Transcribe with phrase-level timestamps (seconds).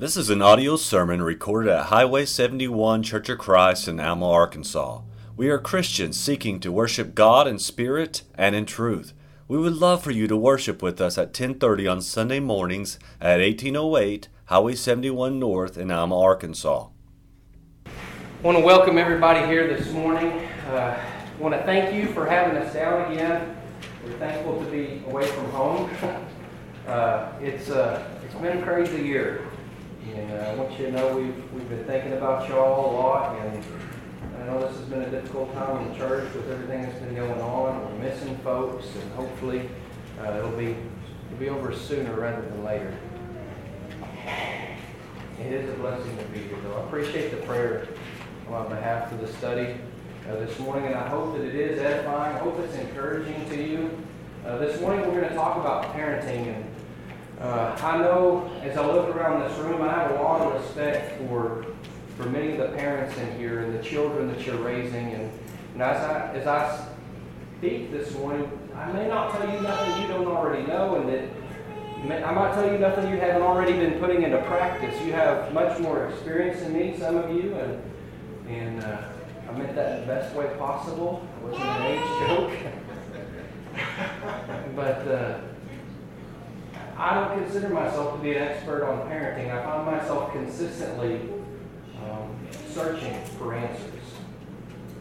[0.00, 5.02] This is an audio sermon recorded at Highway 71 Church of Christ in Alma, Arkansas.
[5.36, 9.12] We are Christians seeking to worship God in spirit and in truth.
[9.46, 13.40] We would love for you to worship with us at 10:30 on Sunday mornings at
[13.40, 16.86] 1808 Highway 71 North in Alma, Arkansas.
[17.84, 17.90] I
[18.42, 20.48] want to welcome everybody here this morning.
[20.70, 23.54] Uh, I want to thank you for having us out again.
[24.02, 25.90] We're thankful to be away from home.
[26.86, 29.46] Uh, it's uh, it's been a crazy year.
[30.14, 33.38] And uh, I want you to know we've, we've been thinking about y'all a lot,
[33.38, 33.64] and
[34.40, 37.14] I know this has been a difficult time in the church with everything that's been
[37.14, 37.84] going on.
[37.84, 39.68] We're missing folks, and hopefully
[40.20, 40.74] uh, it'll be
[41.26, 42.92] it'll be over sooner rather than later.
[45.38, 46.80] It is a blessing to be here, though.
[46.80, 47.88] I appreciate the prayer
[48.50, 49.76] on behalf of the study
[50.28, 52.34] uh, this morning, and I hope that it is edifying.
[52.36, 53.90] I hope it's encouraging to you.
[54.44, 56.69] Uh, this morning we're going to talk about parenting and
[57.40, 61.18] uh, I know as I look around this room, I have a lot of respect
[61.18, 61.66] for
[62.16, 65.14] for many of the parents in here and the children that you're raising.
[65.14, 65.32] And,
[65.72, 66.86] and as I as I
[67.58, 71.08] speak this morning, I may not tell you nothing you don't already know, and
[72.10, 75.00] that I might tell you nothing you haven't already been putting into practice.
[75.02, 77.82] You have much more experience than me, some of you, and
[78.48, 79.02] and uh,
[79.48, 81.26] I meant that in the best way possible.
[81.38, 82.52] It wasn't an age joke,
[84.76, 85.08] but.
[85.08, 85.40] Uh,
[87.00, 89.50] I don't consider myself to be an expert on parenting.
[89.50, 91.30] I find myself consistently
[91.96, 92.36] um,
[92.68, 94.04] searching for answers,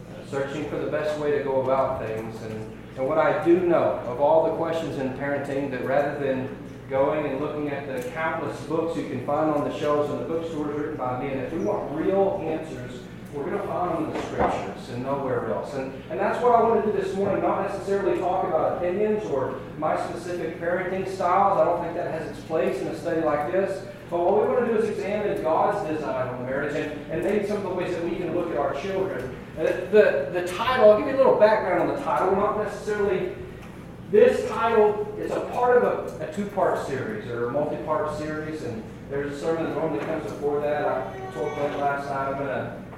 [0.09, 2.41] uh, searching for the best way to go about things.
[2.43, 2.53] And,
[2.95, 6.55] and what I do know of all the questions in parenting, that rather than
[6.89, 10.25] going and looking at the countless books you can find on the shelves in the
[10.25, 13.01] bookstores written by men, if we want real answers,
[13.33, 15.73] we're going to find them in the scriptures and nowhere else.
[15.75, 19.23] And, and that's what I want to do this morning, not necessarily talk about opinions
[19.25, 21.59] or my specific parenting styles.
[21.59, 23.85] I don't think that has its place in a study like this.
[24.09, 27.45] But what we want to do is examine God's design on marriage and, and maybe
[27.45, 29.35] some of the ways that we can look at our children.
[29.57, 32.35] Uh, the, the title, I'll give you a little background on the title.
[32.35, 33.35] Not necessarily
[34.09, 35.83] this title is a part of
[36.19, 40.23] a, a two-part series or a multi-part series, and there's a sermon that normally comes
[40.23, 40.87] before that.
[40.87, 42.88] I told Clint last night I'm going to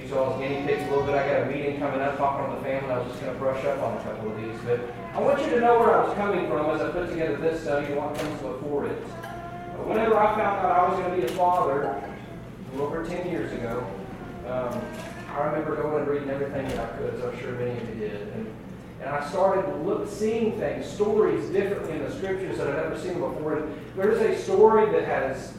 [0.00, 1.14] use all as guinea pigs a little bit.
[1.14, 2.90] I got a meeting coming up talking to the family.
[2.90, 4.58] I was just going to brush up on a couple of these.
[4.64, 4.80] But
[5.14, 7.62] I want you to know where I was coming from as I put together this
[7.62, 9.02] study and what comes before it.
[9.86, 12.02] Whenever I found out I was going to be a father,
[12.78, 13.86] over 10 years ago,
[14.46, 14.80] um,
[15.32, 17.94] I remember going and reading everything that I could, as I'm sure many of you
[17.94, 18.28] did.
[18.28, 18.46] And,
[19.00, 23.14] and I started look, seeing things, stories differently in the scriptures that I'd never seen
[23.14, 23.58] before.
[23.58, 25.52] And there's a story that has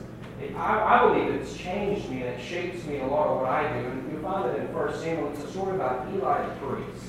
[0.56, 3.50] I, I, believe it's changed me and it shapes me in a lot of what
[3.50, 3.88] I do.
[3.88, 5.32] And you find it in 1 Samuel.
[5.32, 7.06] It's a story about Eli the priest.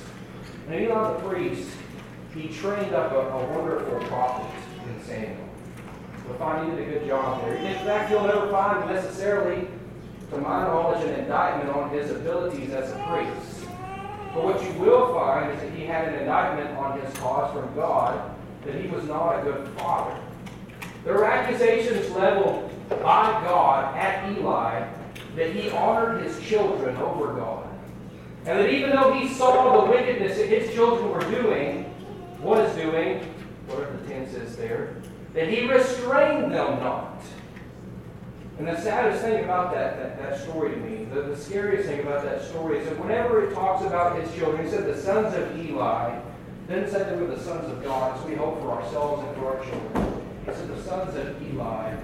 [0.67, 1.69] And Eli the priest,
[2.33, 4.49] he trained up a, a wonderful prophet
[4.87, 5.47] in Samuel.
[6.27, 7.55] You'll find he did a good job there.
[7.55, 9.67] In fact, you'll never find necessarily,
[10.31, 13.67] to my knowledge, an indictment on his abilities as a priest.
[14.33, 17.73] But what you will find is that he had an indictment on his cause from
[17.75, 18.35] God
[18.65, 20.19] that he was not a good father.
[21.03, 24.87] There were accusations leveled by God at Eli
[25.35, 27.67] that he honored his children over God.
[28.45, 31.83] And that even though he saw the wickedness that his children were doing,
[32.41, 33.19] what is doing,
[33.67, 34.95] whatever the tense is there,
[35.33, 37.21] that he restrained them not.
[38.57, 42.01] And the saddest thing about that, that, that story to me, the, the scariest thing
[42.01, 45.33] about that story is that whenever it talks about his children, he said the sons
[45.33, 46.19] of Eli,
[46.67, 49.57] then said they were the sons of God, so we hope for ourselves and for
[49.57, 50.21] our children.
[50.45, 51.95] He said the sons of Eli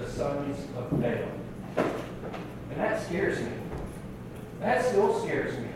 [0.00, 1.28] the sons of Belial.
[1.76, 3.50] And that scares me.
[4.60, 5.68] That still scares me.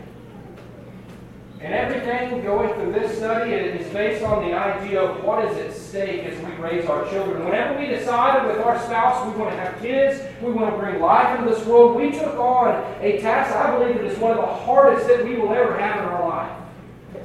[1.61, 5.73] And everything going through this study is based on the idea of what is at
[5.73, 7.43] stake as we raise our children.
[7.45, 11.01] Whenever we decided with our spouse we want to have kids, we want to bring
[11.01, 14.37] life into this world, we took on a task I believe that is one of
[14.37, 16.61] the hardest that we will ever have in our life.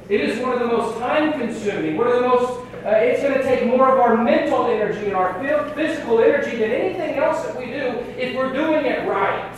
[0.09, 3.33] It is one of the most time consuming, one of the most uh, it's going
[3.33, 5.33] to take more of our mental energy and our
[5.75, 7.87] physical energy than anything else that we do
[8.17, 9.55] if we're doing it right.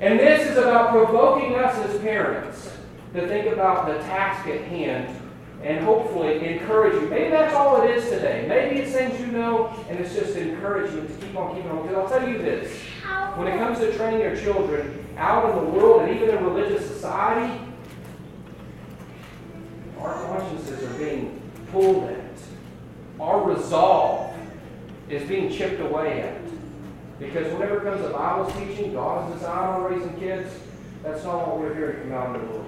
[0.00, 2.72] And this is about provoking us as parents
[3.12, 5.14] to think about the task at hand
[5.62, 7.08] and hopefully encourage you.
[7.08, 8.46] Maybe that's all it is today.
[8.48, 11.82] Maybe it's things you know and it's just encouragement to keep on keeping on.
[11.82, 12.72] Because I'll tell you this
[13.36, 16.86] when it comes to training your children out in the world and even in religious
[16.86, 17.60] society,
[20.00, 21.41] our consciences are being
[21.74, 24.34] Our resolve
[25.08, 26.42] is being chipped away at.
[27.18, 30.52] Because whenever it comes to Bible teaching, God God's design on raising kids,
[31.02, 32.66] that's not what we're hearing from out of the Lord.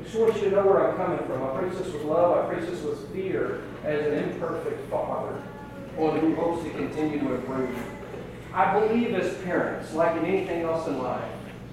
[0.00, 1.42] I just want you to know where I'm coming from.
[1.42, 2.44] I preach this with love.
[2.44, 5.34] I preach this with fear as an imperfect father,
[5.96, 7.76] one who hopes to continue to improve.
[8.52, 11.30] I believe as parents, like in anything else in life,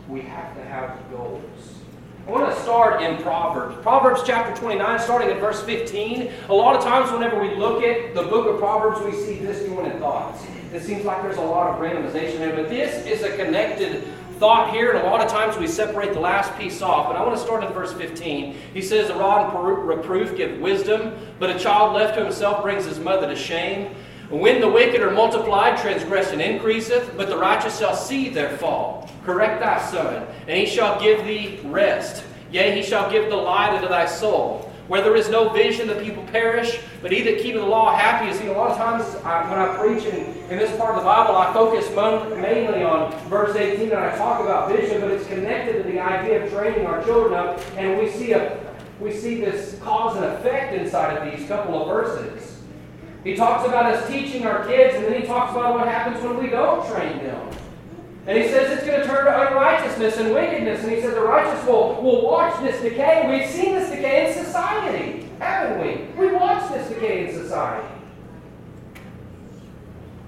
[0.07, 1.80] we have to have goals.
[2.27, 3.75] I want to start in Proverbs.
[3.81, 6.31] Proverbs chapter 29, starting at verse 15.
[6.49, 9.97] A lot of times, whenever we look at the book of Proverbs, we see disjointed
[9.99, 10.45] thoughts.
[10.71, 14.03] It seems like there's a lot of randomization there, but this is a connected
[14.37, 17.07] thought here, and a lot of times we separate the last piece off.
[17.07, 18.55] But I want to start at verse 15.
[18.71, 22.85] He says, A rod and reproof give wisdom, but a child left to himself brings
[22.85, 23.95] his mother to shame.
[24.31, 29.09] When the wicked are multiplied, transgression increaseth, but the righteous shall see their fall.
[29.25, 32.23] Correct thy son, and he shall give thee rest.
[32.49, 34.71] Yea, he shall give the light unto thy soul.
[34.87, 38.29] Where there is no vision, the people perish, but he that keepeth the law happy
[38.29, 38.47] is he.
[38.47, 41.35] A lot of times I, when I preach in, in this part of the Bible,
[41.35, 41.89] I focus
[42.37, 46.45] mainly on verse 18 and I talk about vision, but it's connected to the idea
[46.45, 48.57] of training our children up, and we see a
[49.01, 52.60] we see this cause and effect inside of these couple of verses.
[53.23, 56.37] He talks about us teaching our kids, and then he talks about what happens when
[56.37, 57.49] we don't train them.
[58.27, 60.83] And he says it's going to turn to unrighteousness and wickedness.
[60.83, 63.27] And he says the righteous will, will watch this decay.
[63.29, 66.05] We've seen this decay in society, haven't we?
[66.19, 67.87] We watch this decay in society.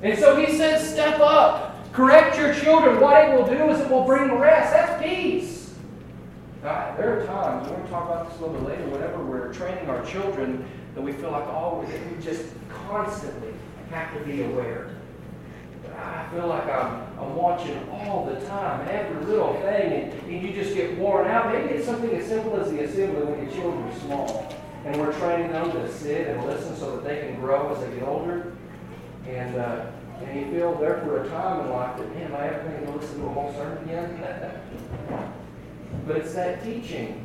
[0.02, 3.00] And so he says, step up, correct your children.
[3.00, 4.74] What it will do is it will bring rest.
[4.74, 5.74] That's peace.
[6.64, 9.24] Now, there are times, we're going to talk about this a little bit later, whenever
[9.24, 12.46] we're training our children, that we feel like, oh, we just
[12.88, 13.54] constantly
[13.90, 14.90] have to be aware
[15.84, 20.42] But I feel like I'm, I'm watching all the time, every little thing, and, and
[20.42, 21.54] you just get worn out.
[21.54, 24.56] Maybe it's something as simple as the assembly when your children are small.
[24.86, 27.96] And we're training them to sit and listen so that they can grow as they
[27.96, 28.54] get older.
[29.28, 29.86] And, uh,
[30.22, 32.86] and you feel there for a time in life that, man, am I ever going
[32.86, 34.22] to listen to a whole sermon again?
[36.08, 37.23] but it's that teaching,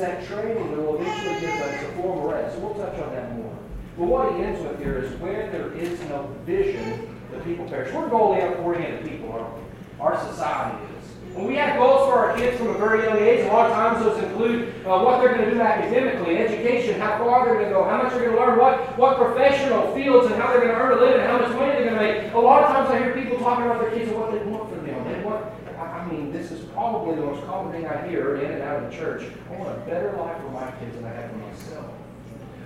[0.00, 2.54] it's that training that will eventually give us a form of rest.
[2.54, 3.58] So we'll touch on that more.
[3.98, 7.92] But what he ends with here is where there is no vision, the people perish.
[7.92, 9.62] We're goal oriented people, aren't we?
[9.98, 11.34] Our society is.
[11.34, 13.72] When we have goals for our kids from a very young age, a lot of
[13.74, 17.66] times those include uh, what they're going to do academically, education, how far they're going
[17.66, 20.62] to go, how much they're going to learn, what, what professional fields and how they're
[20.62, 22.32] going to earn a living, how much money they're going to make.
[22.34, 24.70] A lot of times I hear people talking about their kids and what they want
[24.70, 25.04] for them.
[25.10, 25.44] They want,
[25.78, 26.64] I mean, this is
[27.08, 29.24] probably the most common thing I hear in and out of the church.
[29.50, 31.92] I want a better life for my kids than I have for myself.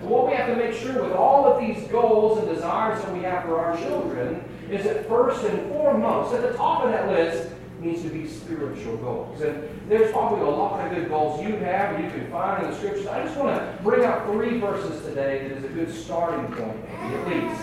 [0.00, 3.14] And what we have to make sure with all of these goals and desires that
[3.14, 7.08] we have for our children is that first and foremost, at the top of that
[7.08, 9.40] list, needs to be spiritual goals.
[9.42, 12.70] And there's probably a lot of good goals you have and you can find in
[12.70, 13.06] the scriptures.
[13.06, 16.76] I just want to bring out three verses today that is a good starting point,
[17.00, 17.62] maybe at least,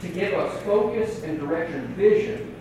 [0.00, 2.54] to give us focus and direction, vision,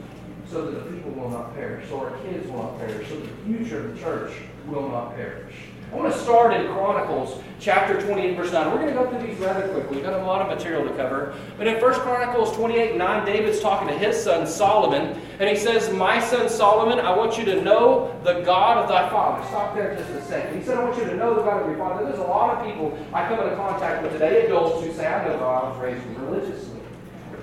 [0.50, 3.27] so that the people will not perish, so our kids will not perish, so the
[3.45, 4.33] future of the church
[4.68, 5.56] will not perish.
[5.92, 8.71] I want to start in Chronicles chapter 28, verse 9.
[8.71, 9.97] We're going to go through these rather quickly.
[9.97, 11.36] We've got a lot of material to cover.
[11.57, 15.94] But in 1 Chronicles 28, 9, David's talking to his son Solomon, and he says,
[15.94, 19.45] My son Solomon, I want you to know the God of thy father.
[19.47, 20.59] Stop there just a second.
[20.59, 22.03] He said, I want you to know the God of your father.
[22.03, 25.25] There's a lot of people I come into contact with today, adults who say, I
[25.25, 26.75] know God, I was raised religiously.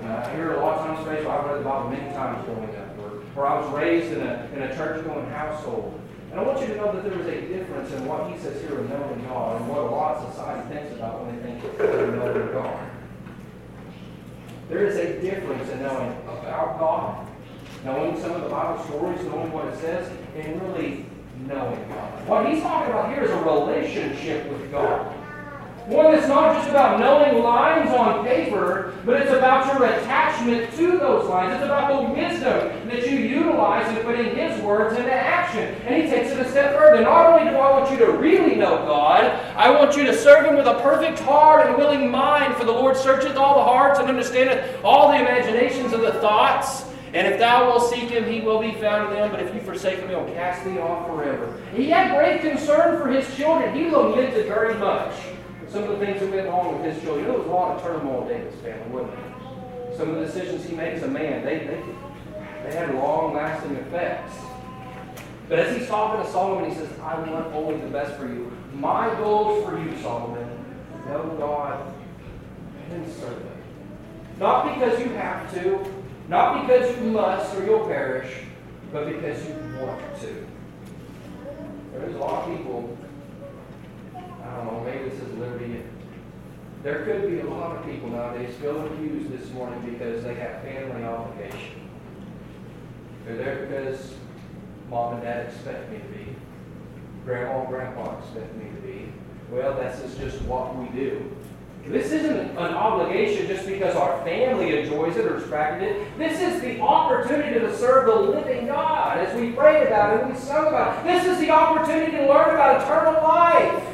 [0.03, 2.75] Uh, I hear a lot of times well, I've read the Bible many times growing
[2.75, 2.92] up,
[3.35, 5.99] or, or I was raised in a, in a church going household.
[6.31, 8.59] And I want you to know that there is a difference in what he says
[8.61, 11.63] here of knowing God and what a lot of society thinks about when they think
[11.79, 12.89] of knowing God.
[14.69, 17.27] There is a difference in knowing about God,
[17.83, 21.05] knowing some of the Bible stories, knowing what it says, and really
[21.45, 22.27] knowing God.
[22.27, 25.13] What he's talking about here is a relationship with God.
[25.87, 30.97] One that's not just about knowing lines on paper, but it's about your attachment to
[30.97, 31.53] those lines.
[31.55, 35.75] It's about the wisdom that you utilize in putting His words into action.
[35.85, 37.01] And He takes it a step further.
[37.01, 39.25] Not only do I want you to really know God,
[39.57, 42.71] I want you to serve Him with a perfect heart and willing mind, for the
[42.71, 46.85] Lord searcheth all the hearts and understandeth all the imaginations of the thoughts.
[47.13, 49.29] And if thou wilt seek him, he will be found in them.
[49.29, 51.61] But if you forsake him, he will cast thee off forever.
[51.75, 53.75] He had great concern for his children.
[53.75, 55.13] He lamented very much
[55.73, 57.25] some of the things that went wrong with his children.
[57.25, 59.97] There was a lot of turmoil in David's family, wasn't there?
[59.97, 61.81] Some of the decisions he made as a man, they, they,
[62.63, 64.35] they had long-lasting effects.
[65.49, 68.55] But as he's talking to Solomon, he says, I want only the best for you.
[68.75, 70.47] My goals for you, Solomon,
[71.07, 71.93] know God
[72.91, 73.63] and serve Him.
[74.39, 75.91] Not because you have to,
[76.29, 78.31] not because you must or you'll perish,
[78.91, 80.47] but because you want to.
[81.93, 82.97] There's a lot of people
[85.71, 85.85] is.
[86.83, 90.61] There could be a lot of people nowadays still accused this morning because they have
[90.63, 91.89] family obligation.
[93.25, 94.13] They're there because
[94.89, 96.35] mom and dad expect me to be.
[97.25, 99.13] Grandma and grandpa expect me to be.
[99.49, 101.31] Well, that's just what we do.
[101.85, 106.17] This isn't an obligation just because our family enjoys it or has practiced it.
[106.17, 110.33] This is the opportunity to serve the living God as we prayed about it and
[110.33, 111.03] we sung about it.
[111.03, 113.92] This is the opportunity to learn about eternal life.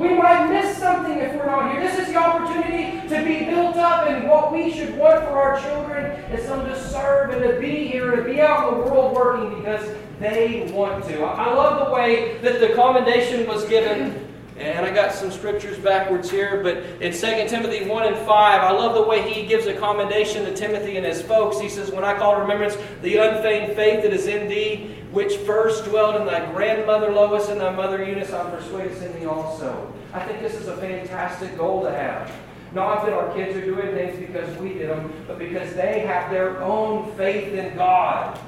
[0.00, 1.82] We might miss something if we're not here.
[1.82, 5.60] This is the opportunity to be built up, and what we should want for our
[5.60, 8.86] children is them to serve and to be here and to be out in the
[8.86, 11.22] world working because they want to.
[11.22, 14.26] I love the way that the commendation was given
[14.56, 18.70] and I got some scriptures backwards here, but in 2 Timothy 1 and 5, I
[18.72, 21.58] love the way he gives a commendation to Timothy and his folks.
[21.58, 25.84] He says, When I call remembrance the unfeigned faith that is in thee, which first
[25.84, 29.92] dwelt in thy grandmother Lois and thy mother Eunice, I'm persuaded in thee also.
[30.12, 32.30] I think this is a fantastic goal to have.
[32.72, 36.30] Not that our kids are doing things because we did them, but because they have
[36.30, 38.38] their own faith in God.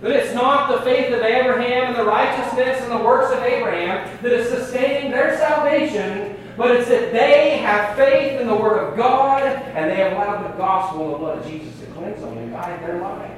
[0.00, 4.18] That it's not the faith of Abraham and the righteousness and the works of Abraham
[4.22, 8.96] that is sustaining their salvation, but it's that they have faith in the Word of
[8.96, 12.36] God and they have allowed the gospel and the blood of Jesus to cleanse them
[12.36, 13.30] and guide their life.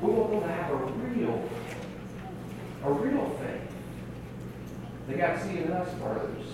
[0.00, 0.86] We want them to have a
[2.88, 3.60] a real faith.
[5.08, 6.48] They got to see in us first.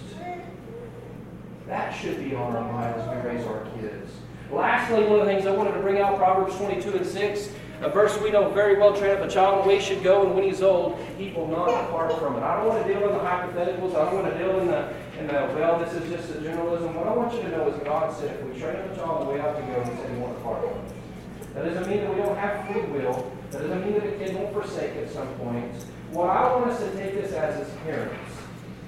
[1.66, 4.10] That should be on our mind as we raise our kids.
[4.50, 7.48] Lastly, one of the things I wanted to bring out, Proverbs 22 and 6.
[7.80, 10.02] A verse we know very well, train up a child in the way he should
[10.02, 12.42] go, and when he's old, he will not depart from it.
[12.42, 13.94] I don't want to deal in the hypotheticals.
[13.96, 16.94] I don't want to deal in the, in the well, this is just a generalism.
[16.94, 19.26] What I want you to know is God said if we train up a child
[19.26, 21.03] the way out to go, he said he won't depart from it.
[21.52, 23.32] That doesn't mean that we don't have free will.
[23.50, 25.72] That doesn't mean that a kid won't forsake at some point.
[26.10, 28.32] What I want us to take this as as parents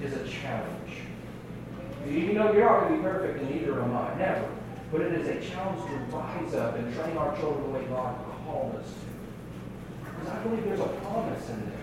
[0.03, 1.01] is a challenge.
[2.07, 4.15] You know you're not going to be perfect, and neither am I.
[4.17, 4.49] Never.
[4.91, 8.15] But it is a challenge to rise up and train our children the way God
[8.45, 10.05] called us to.
[10.05, 11.77] Because I believe there's a promise in this.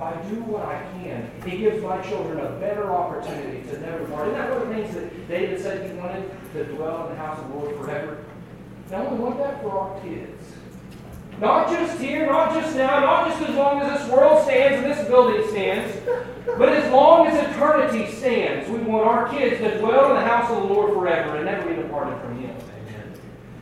[0.00, 4.28] I do what I can, He gives my children a better opportunity to never depart.
[4.28, 7.38] Isn't that of the things that David said he wanted to dwell in the house
[7.38, 8.24] of the Lord forever?
[8.90, 10.52] Now we want that for our kids.
[11.38, 14.84] Not just here, not just now, not just as long as this world stands and
[14.84, 15.96] this building stands,
[16.58, 18.68] but as long as eternity stands.
[18.68, 21.68] We want our kids to dwell in the house of the Lord forever and never
[21.68, 22.54] be departed from Him.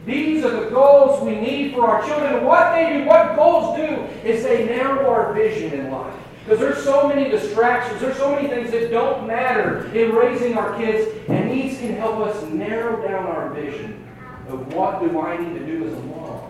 [0.06, 2.44] These are the goals we need for our children.
[2.46, 3.84] What they do, what goals do,
[4.26, 6.14] is they narrow our vision in life.
[6.44, 10.74] Because there's so many distractions, there's so many things that don't matter in raising our
[10.78, 14.07] kids, and these can help us narrow down our vision
[14.48, 16.40] of what do I need to do as a mom?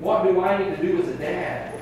[0.00, 1.78] What do I need to do as a dad?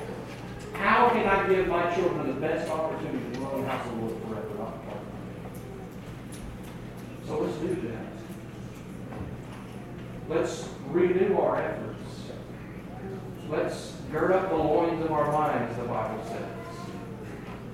[0.73, 4.73] How can I give my children the best opportunity to house of the Lord forever?
[7.27, 8.11] So let's do that.
[10.27, 12.31] Let's renew our efforts.
[13.49, 16.43] Let's gird up the loins of our minds, the Bible says.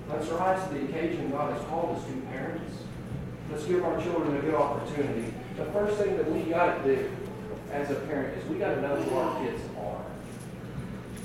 [0.09, 2.73] Let's rise to the occasion God has called us to, parents.
[3.51, 5.33] Let's give our children a good opportunity.
[5.57, 7.09] The first thing that we got to do
[7.71, 10.01] as a parent is we got to know who our kids are.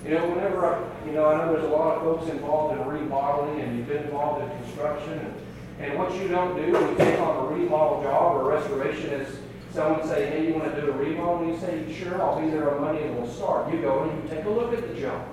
[0.04, 2.87] You know, whenever I, you know, I know there's a lot of folks involved in
[2.87, 5.34] remodeling, and you've been involved in construction, and,
[5.80, 9.38] and what you don't do when you take on a remodel job or restoration is
[9.72, 11.44] someone say, hey, you want to do a remodel?
[11.44, 13.72] And you say, sure, I'll be there on Monday and we'll start.
[13.72, 15.25] You go and you take a look at the job.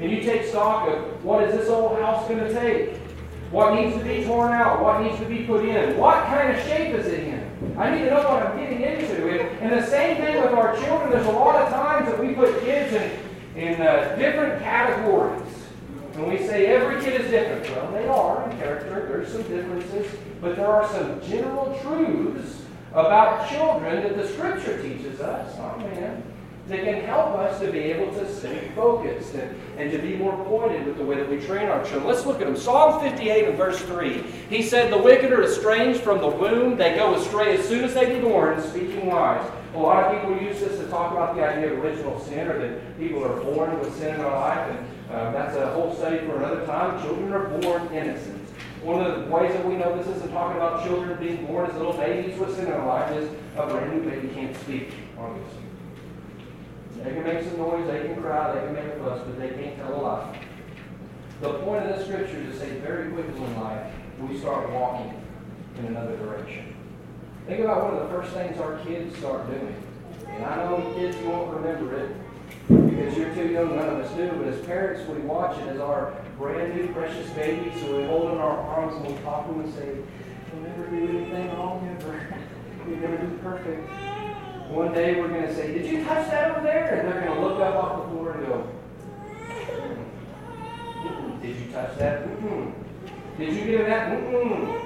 [0.00, 2.96] And you take stock of what is this old house going to take?
[3.50, 4.82] What needs to be torn out?
[4.82, 5.96] What needs to be put in?
[5.96, 7.35] What kind of shape is it in?
[7.78, 9.28] I need to know what I'm getting into.
[9.28, 11.10] And, and the same thing with our children.
[11.10, 13.10] There's a lot of times that we put kids in,
[13.54, 15.42] in uh, different categories.
[16.14, 17.68] And we say every kid is different.
[17.76, 19.06] Well, they are in character.
[19.08, 20.06] There's some differences.
[20.40, 26.22] But there are some general truths about children that the Scripture teaches us, man,
[26.68, 30.36] that can help us to be able to stay focused and, and to be more
[30.46, 32.06] pointed with the way that we train our children.
[32.06, 32.56] Let's look at them.
[32.56, 34.22] Psalm 58 and verse 3.
[34.50, 36.76] He said, The wicked are estranged from the womb.
[36.76, 39.48] They go astray as soon as they be born, speaking lies.
[39.74, 42.58] A lot of people use this to talk about the idea of original sin or
[42.58, 44.70] that people are born with sin in their life.
[44.70, 47.00] And uh, that's a whole study for another time.
[47.02, 48.42] Children are born innocent.
[48.82, 51.76] One of the ways that we know this isn't talking about children being born as
[51.76, 54.90] little babies with sin in their life is a brand new baby can't speak.
[57.02, 59.50] They can make some noise, they can cry, they can make a fuss, but they
[59.50, 60.40] can't tell a lie.
[61.40, 65.22] The point of this scripture is to say very quickly in life, we start walking
[65.78, 66.74] in another direction.
[67.46, 69.76] Think about one of the first things our kids start doing.
[70.28, 72.16] And I know kids, won't remember it
[72.68, 75.78] because you're too young, none of us do, but as parents, we watch it as
[75.80, 79.52] our brand new precious baby, so we hold in our arms and we talk to
[79.52, 79.96] them and say,
[80.52, 82.26] You'll never do anything wrong ever.
[82.88, 83.88] You're going to be perfect.
[84.70, 86.96] One day we're going to say, Did you touch that over there?
[86.96, 88.68] And they're going to look up off the floor and go,
[91.04, 92.26] mm Did you touch that?
[92.26, 92.72] Mm-mm.
[93.38, 94.10] Did you give that?
[94.10, 94.82] Mm-mm.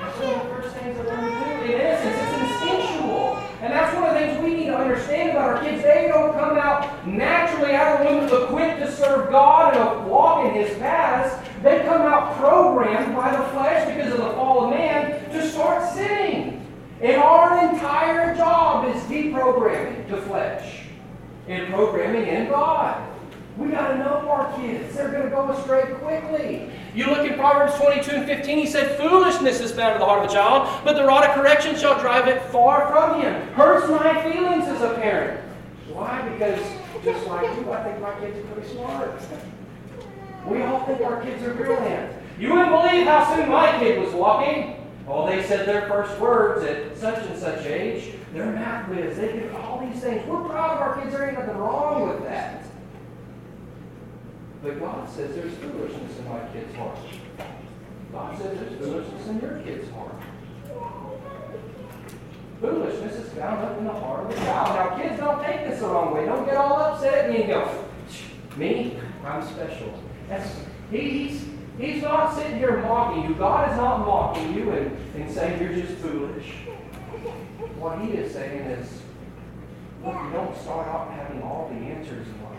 [0.00, 1.72] That's one of the first things I learned to do.
[1.72, 3.38] In essence, it's instinctual.
[3.62, 5.82] And that's one of the things we need to understand about our kids.
[5.84, 10.46] They don't come out naturally out of the womb equipped to serve God and walk
[10.46, 11.48] in His paths.
[11.62, 15.94] They come out programmed by the flesh because of the fall of man to start
[15.94, 16.65] sinning.
[17.00, 20.84] And our entire job is deprogramming the flesh
[21.46, 23.12] and programming in God.
[23.58, 24.94] We got to know our kids.
[24.94, 26.70] They're going to go astray quickly.
[26.94, 30.24] You look in Proverbs 22 and 15, he said, Foolishness is bound to the heart
[30.24, 33.48] of a child, but the rod of correction shall drive it far from him.
[33.54, 35.40] Hurts my feelings as a parent.
[35.88, 36.26] Why?
[36.30, 36.60] Because
[37.02, 39.22] just like you, I think my kids are pretty smart.
[40.46, 42.14] We all think our kids are brilliant.
[42.38, 44.85] You wouldn't believe how soon my kid was walking.
[45.08, 48.14] Oh, they said their first words at such and such age.
[48.32, 49.16] They're math whiz.
[49.16, 50.26] They do all these things.
[50.26, 51.12] We're proud of our kids.
[51.12, 52.64] There ain't nothing wrong with that.
[54.62, 56.98] But God says there's foolishness in my kid's heart.
[58.12, 60.14] God says there's foolishness in your kid's heart.
[62.60, 64.98] Foolishness is found up in the heart of the child.
[64.98, 66.24] Now, kids don't take this the wrong way.
[66.24, 67.84] Don't get all upset at me and go,
[68.56, 68.98] me?
[69.24, 69.92] I'm special.
[70.28, 70.50] That's,
[70.90, 71.44] he, he's,
[71.78, 73.34] he's not sitting here mocking you.
[73.34, 76.52] God is not mocking you and, and saying you're just foolish.
[77.78, 79.02] What he is saying is,
[80.04, 82.56] look, you don't start out having all the answers in life.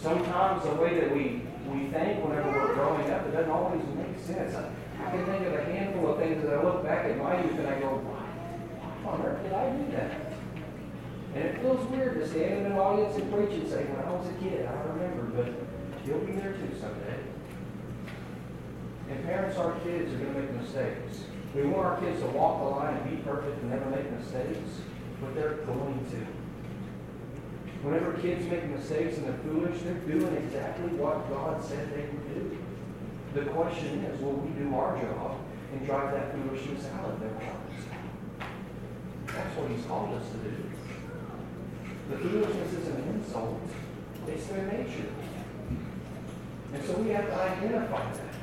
[0.00, 4.18] Sometimes the way that we, we think whenever we're growing up, it doesn't always make
[4.18, 4.54] sense.
[4.54, 4.70] I,
[5.04, 7.58] I can think of a handful of things that I look back at my youth
[7.58, 8.30] and I go, why
[9.10, 10.12] on earth did I do that?
[11.34, 14.10] And it feels weird to stand in an audience and preach and say, when I
[14.10, 15.69] was a kid, I remember, but
[16.10, 17.20] you'll be there too someday.
[19.08, 21.24] And parents, our kids are going to make mistakes.
[21.54, 24.82] We want our kids to walk the line and be perfect and never make mistakes,
[25.20, 26.26] but they're going to.
[27.82, 32.34] Whenever kids make mistakes and they're foolish, they're doing exactly what God said they would
[32.34, 32.58] do.
[33.34, 35.38] The question is, will we do our job
[35.72, 38.50] and drive that foolishness out of their hearts?
[39.26, 40.56] That's what He's called us to do.
[42.10, 43.60] The foolishness is an insult.
[44.28, 45.08] It's their nature.
[46.72, 48.34] And so we have to identify that.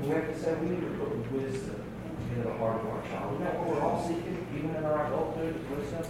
[0.00, 1.82] And we have to say we need to put wisdom
[2.30, 3.34] into the heart of our child.
[3.34, 6.04] Isn't that what we're all seeking, even in our adulthood, wisdom?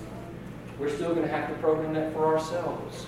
[0.78, 3.06] we're still going to have to program that for ourselves.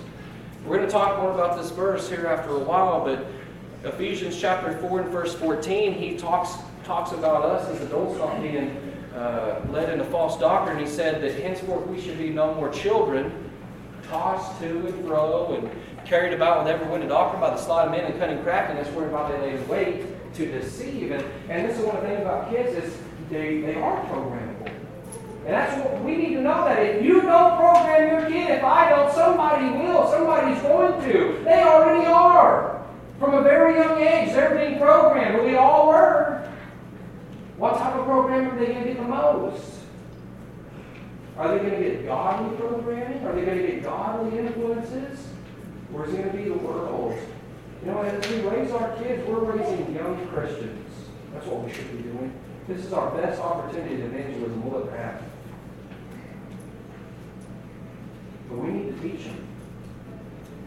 [0.65, 3.25] We're going to talk more about this verse here after a while, but
[3.83, 8.77] Ephesians chapter 4 and verse 14, he talks, talks about us as adults not being
[9.15, 10.79] uh, led into false doctrine.
[10.79, 13.49] He said that henceforth we should be no more children,
[14.03, 17.85] tossed to and fro and carried about with every wind of doctrine by the sleight
[17.85, 21.11] of men and cunning craftiness, whereby they lay wait to deceive.
[21.11, 22.97] And, and this is one of the things about kids is
[23.29, 24.71] they, they are programmable.
[25.45, 28.63] And that's what we need to know that if you don't program your kid, if
[28.63, 30.07] I don't, somebody will.
[30.11, 31.43] Somebody's going to.
[31.43, 32.85] They already are.
[33.19, 35.43] From a very young age, they're being programmed.
[35.43, 36.47] We all were.
[37.57, 39.63] What type of program are they going to get the most?
[41.37, 43.25] Are they going to get godly programming?
[43.25, 45.30] Are they going to get godly influences?
[45.93, 47.17] Or is it going to be the world?
[47.81, 50.89] You know, as we raise our kids, we're raising young Christians.
[51.33, 52.33] That's what we should be doing.
[52.67, 55.21] This is our best opportunity to evangelism we'll ever have.
[58.49, 59.47] But we need to teach them.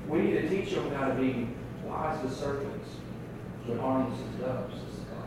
[0.09, 1.49] We need to teach them how to be
[1.85, 2.89] wise as serpents,
[3.67, 5.25] but harmless as doves, as God.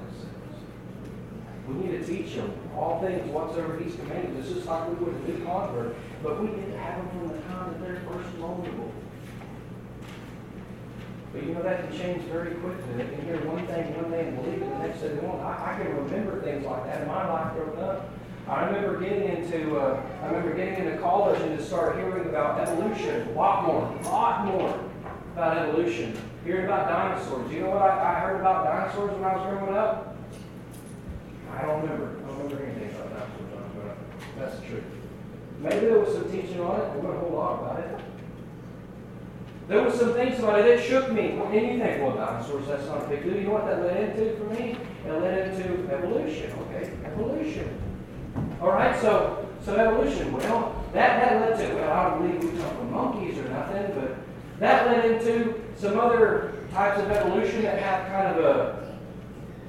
[1.68, 4.42] We need to teach them all things whatsoever He's commanded.
[4.42, 7.28] This is like we would a new convert, but we need to have them from
[7.30, 8.92] the time that they're first vulnerable.
[11.38, 12.94] But you know that can change very quickly.
[12.98, 15.40] They can hear one thing, one day, and believe it, the next day they won't.
[15.44, 18.10] I, I can remember things like that in my life growing up.
[18.48, 22.60] I remember getting into uh, I remember getting into college and to start hearing about
[22.60, 24.80] evolution a lot more, a lot more
[25.34, 26.18] about evolution.
[26.44, 27.52] Hearing about dinosaurs.
[27.52, 30.18] You know what I, I heard about dinosaurs when I was growing up?
[31.54, 32.18] I don't remember.
[32.18, 33.98] I don't remember anything about dinosaurs when I was growing up.
[34.40, 34.84] That's the truth.
[35.60, 36.94] Maybe there was some teaching on it.
[36.94, 38.07] There wasn't a whole lot about it.
[39.68, 41.32] There was some things about it that shook me.
[41.32, 43.36] And you think, well, dinosaurs, that's not a big deal.
[43.36, 44.78] You know what that led into for me?
[45.06, 46.52] It led into evolution.
[46.62, 47.82] Okay, evolution.
[48.62, 50.32] All right, so so evolution.
[50.32, 53.94] Well, that, that led to, well, I don't believe we come from monkeys or nothing,
[53.96, 54.16] but
[54.60, 58.98] that led into some other types of evolution that have kind of a,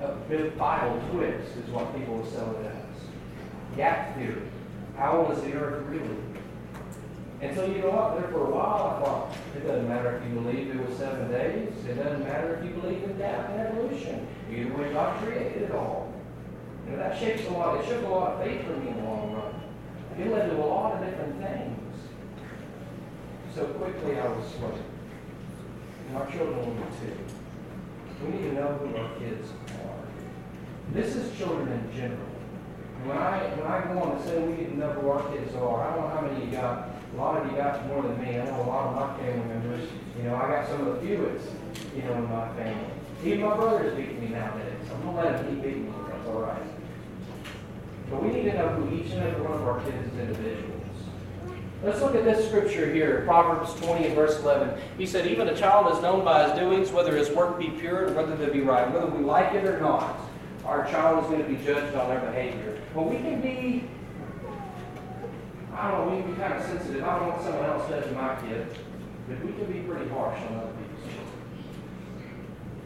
[0.04, 3.76] a bit Bible twist, is what people sell it as.
[3.76, 4.42] Gap theory.
[4.96, 6.16] How old is the earth really?
[7.40, 8.20] And so you know what?
[8.20, 11.30] There for a while I thought, it doesn't matter if you believe it was seven
[11.30, 11.72] days.
[11.86, 14.26] It doesn't matter if you believe in death and evolution.
[14.50, 16.12] Either way, God created it all.
[16.84, 17.78] You know, that shakes a lot.
[17.78, 19.54] It shook a lot of faith for me in the long run.
[20.18, 21.94] It led to a lot of different things.
[23.54, 24.84] So quickly I was sweating.
[26.08, 27.16] And our children will be too.
[28.24, 29.50] We need to know who our kids
[29.84, 30.92] are.
[30.92, 32.18] This is children in general.
[33.04, 35.54] when I when I go on to say we need to know who our kids
[35.54, 36.97] are, I don't know how many you got.
[37.12, 38.38] A lot of you got more than me.
[38.38, 39.88] I know a lot of my family members.
[40.16, 41.48] You know, I got some of the fewest,
[41.96, 42.90] you know, in my family.
[43.24, 44.72] Even my brothers beat me nowadays.
[44.92, 45.92] I'm gonna let them keep beating me.
[46.10, 46.62] That's all right.
[48.10, 50.74] But we need to know who each and every one of our kids is individuals.
[51.82, 54.80] Let's look at this scripture here, Proverbs 20 and verse 11.
[54.96, 58.06] He said, Even a child is known by his doings, whether his work be pure
[58.06, 58.90] and whether they be right.
[58.92, 60.16] Whether we like it or not,
[60.64, 62.80] our child is going to be judged on their behavior.
[62.94, 63.88] But we can be,
[65.78, 67.04] I don't know, we can be kind of sensitive.
[67.04, 68.66] I don't want someone else judging my kid,
[69.28, 71.28] but we can be pretty harsh on other people's children.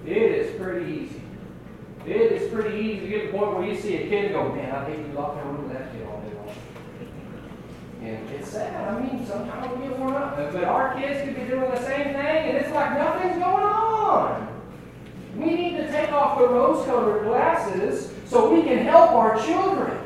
[0.05, 1.23] It is pretty easy.
[2.05, 4.53] It is pretty easy to get to the point where you see a kid go,
[4.53, 6.55] man, I hate you lock that room with that kid all day long.
[8.03, 8.93] And it's sad.
[8.93, 10.37] I mean, sometimes we get worn up.
[10.37, 14.63] But our kids could be doing the same thing, and it's like nothing's going on.
[15.37, 20.02] We need to take off the rose colored glasses so we can help our children.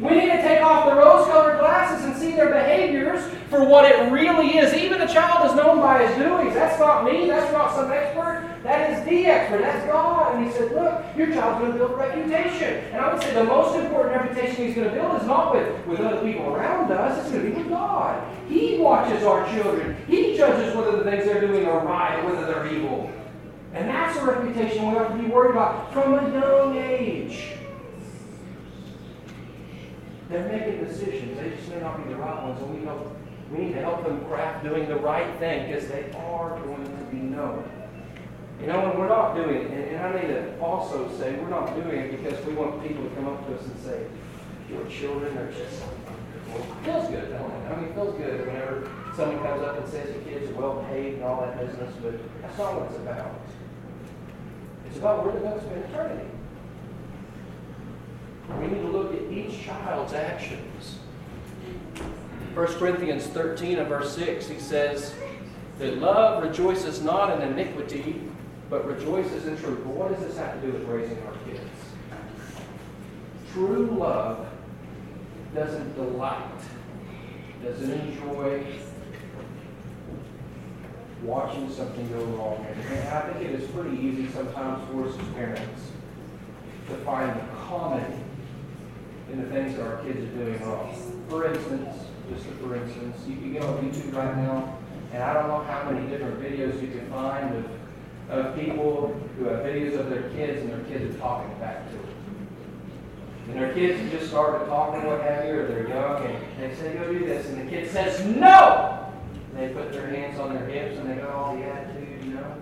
[0.00, 3.84] We need to take off the rose colored glasses and see their behaviors for what
[3.84, 4.74] it really is.
[4.74, 6.54] Even a child is known by his doings.
[6.54, 7.28] That's not me.
[7.28, 8.58] That's not some expert.
[8.64, 9.60] That is the expert.
[9.60, 10.34] That's God.
[10.34, 12.84] And he said, Look, your child's going to build a reputation.
[12.92, 15.86] And I would say the most important reputation he's going to build is not with,
[15.86, 18.20] with other people around us, it's going to be with God.
[18.48, 22.46] He watches our children, He judges whether the things they're doing are right or whether
[22.46, 23.10] they're evil.
[23.74, 27.53] And that's a reputation we have to be worried about from a young age.
[30.34, 31.38] They're making decisions.
[31.38, 33.16] They just may not be the right ones, and we help.
[33.52, 37.04] We need to help them craft doing the right thing because they are going to
[37.04, 37.62] be known.
[38.60, 41.72] You know, and we're not doing it, and, I need to also say we're not
[41.76, 44.06] doing it because we want people to come up to us and say,
[44.68, 47.70] "Your children are just wonderful." It feels good, don't it?
[47.70, 50.82] I mean, it feels good whenever someone comes up and says your kids are well
[50.82, 53.38] behaved and all that business, but that's not what it's about.
[54.88, 56.33] It's about where they're going to spend eternity.
[58.48, 60.98] We need to look at each child's actions.
[62.54, 65.14] 1 Corinthians 13 and verse 6, he says
[65.78, 68.22] that love rejoices not in iniquity,
[68.70, 69.80] but rejoices in truth.
[69.84, 71.60] But what does this have to do with raising our kids?
[73.52, 74.46] True love
[75.54, 76.60] doesn't delight,
[77.62, 78.64] doesn't enjoy
[81.22, 82.66] watching something go wrong.
[82.68, 85.90] And I think it is pretty easy sometimes for us as parents
[86.88, 88.23] to find the comedy
[89.34, 90.94] in the things that our kids are doing wrong.
[91.28, 91.90] For instance,
[92.30, 94.78] just for instance, you can go on YouTube right now,
[95.12, 97.66] and I don't know how many different videos you can find of,
[98.30, 101.96] of people who have videos of their kids, and their kids are talking back to
[101.96, 102.06] them.
[103.48, 106.94] And their kids just started talking, what have you, or they're young, and they say,
[106.94, 109.10] go do this, and the kid says, no!
[109.50, 112.24] And they put their hands on their hips, and they got oh, all the attitude,
[112.24, 112.54] you know?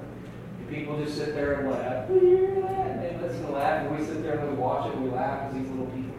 [0.59, 2.09] And people just sit there and laugh.
[2.09, 5.11] And they listen and laugh, and we sit there and we watch it, and we
[5.11, 6.12] laugh as these little people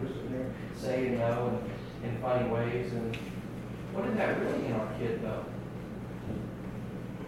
[0.84, 1.60] there saying no
[2.02, 2.92] in, in funny ways.
[2.92, 3.16] And
[3.92, 5.44] what is that really in our kid, though?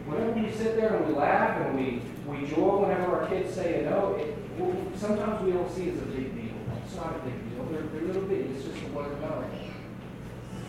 [0.06, 3.82] Whenever we sit there and we laugh and we, we joy whenever our kids say
[3.84, 6.54] no, it, well, sometimes we don't see it as a big deal.
[6.84, 7.64] It's not a big deal.
[7.64, 8.50] They're, they're little bitty.
[8.50, 9.44] It's just a word no.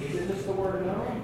[0.01, 1.21] Is it just the word no?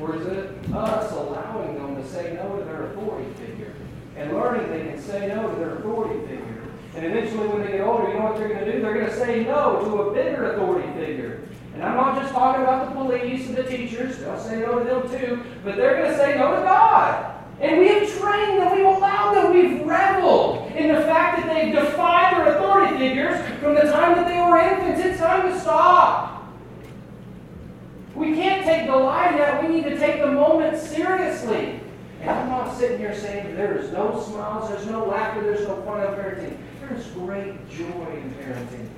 [0.00, 3.74] Or is it us allowing them to say no to their authority figure
[4.16, 6.59] and learning they can say no to their authority figure?
[6.94, 8.80] And eventually, when they get older, you know what they're going to do?
[8.80, 11.40] They're going to say no to a bigger authority figure.
[11.74, 14.84] And I'm not just talking about the police and the teachers, they'll say no to
[14.84, 17.36] them too, but they're going to say no to God.
[17.60, 21.72] And we have trained them, we've allowed them, we've reveled in the fact that they've
[21.74, 25.04] defied their authority figures from the time that they were infants.
[25.04, 26.48] It's time to stop.
[28.14, 29.62] We can't take the lie that.
[29.62, 31.80] We need to take the moment seriously.
[32.20, 35.80] And I'm not sitting here saying there is no smiles, there's no laughter, there's no
[35.82, 36.58] fun in parenting.
[36.90, 38.88] There's great joy in parenting.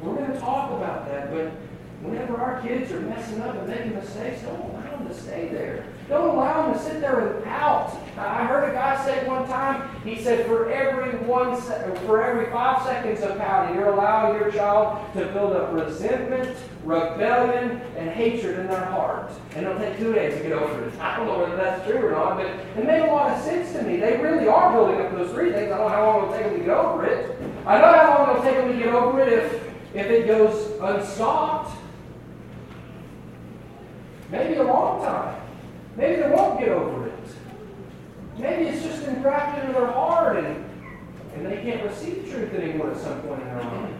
[0.00, 1.52] We're going to talk about that, but
[2.02, 5.86] whenever our kids are messing up and making mistakes, don't allow them to stay there.
[6.08, 7.96] Don't allow them to sit there pout.
[8.18, 11.60] I heard a guy say one time, he said, for every one
[12.06, 17.80] for every five seconds of pouting, you're allowing your child to build up resentment, rebellion,
[17.96, 19.32] and hatred in their heart.
[19.56, 20.98] And it'll take two days to get over it.
[21.00, 23.72] I don't know whether that's true or not, but it made a lot of sense
[23.72, 23.96] to me.
[23.96, 25.72] They really are building up those three things.
[25.72, 27.38] I don't know how long it'll take them to get over it.
[27.66, 29.52] I know how long it'll take them to get over it if,
[29.94, 31.76] if it goes unstopped.
[34.30, 35.43] Maybe a long time.
[35.96, 37.12] Maybe they won't get over it.
[38.38, 40.64] Maybe it's just engrafted into their heart and,
[41.34, 43.94] and they can't receive truth anymore at some point in their life.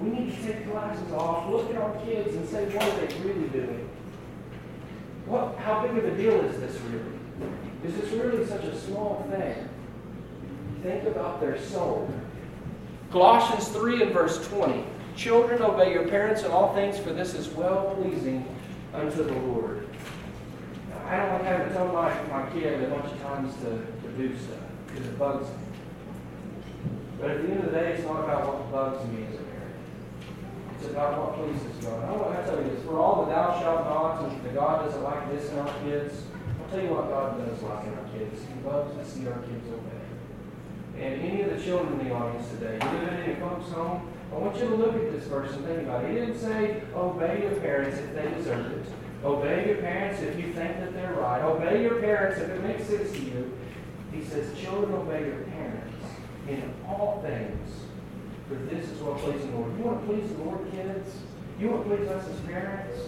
[0.00, 3.14] We need to take glasses off, look at our kids, and say, what are they
[3.20, 3.88] really doing?
[5.26, 7.20] What, how big of a deal is this really?
[7.84, 9.68] Is this really such a small thing?
[10.82, 12.12] Think about their soul.
[13.10, 14.84] Colossians 3 and verse 20.
[15.16, 18.46] Children, obey your parents in all things, for this is well pleasing
[18.94, 19.86] unto the Lord.
[21.10, 24.08] I don't like having to tell my, my kid a bunch of times to, to
[24.16, 25.56] do stuff because it bugs me.
[27.18, 29.42] But at the end of the day, it's not about what bugs me as a
[29.42, 29.74] parent.
[30.78, 32.04] It's about what pleases God.
[32.06, 32.84] I want to tell you this.
[32.84, 36.14] For all the thou shalt nots and the God doesn't like this in our kids,
[36.62, 38.46] I'll tell you what God does like in our kids.
[38.46, 40.06] He loves to see our kids obey.
[40.94, 44.06] And any of the children in the audience today, you live in a folks' home,
[44.30, 46.14] I want you to look at this verse and think about it.
[46.14, 48.99] He didn't say, obey your parents if they deserve it.
[49.24, 51.42] Obey your parents if you think that they're right.
[51.42, 53.52] Obey your parents if it makes sense to you.
[54.12, 56.04] He says, children, obey your parents
[56.48, 57.68] in all things.
[58.48, 59.76] For this is what pleases the Lord.
[59.78, 61.14] You want to please the Lord, kids?
[61.60, 62.98] You want to please us as parents?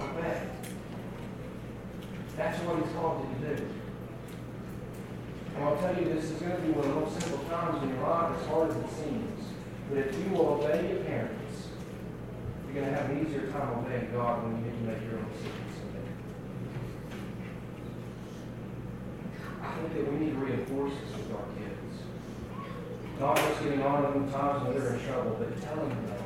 [0.00, 0.42] Obey.
[2.36, 3.68] That's what He's called you to do.
[5.54, 7.82] And I'll tell you, this is going to be one of the most simple times
[7.82, 9.44] in your life, as hard as it seems.
[9.90, 11.37] But if you will obey your parents,
[12.78, 15.26] going to have an easier time obeying God when you get to make your own
[15.34, 15.74] decisions.
[19.58, 21.94] I think that we need to reinforce this with our kids.
[23.18, 26.22] Not just getting on them times when they're in trouble, but telling them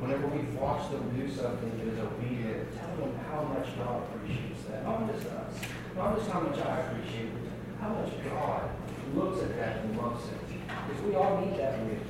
[0.00, 4.64] whenever we watch them do something that is obedient, tell them how much God appreciates
[4.72, 4.84] that.
[4.84, 5.52] Not just us.
[5.96, 8.70] Not just how much I appreciate it, how much God
[9.14, 10.40] looks at that and loves it.
[10.64, 12.07] Because we all need that reinforcement.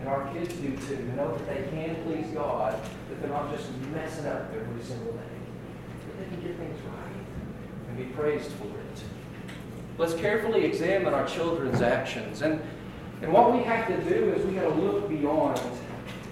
[0.00, 2.72] And our kids do too, to know that they can please God,
[3.08, 5.20] that they're not just messing up every single day.
[6.06, 7.10] That they can get things right
[7.88, 9.04] and be praised for it.
[9.98, 12.40] Let's carefully examine our children's actions.
[12.40, 12.62] And,
[13.20, 15.60] and what we have to do is we got to look beyond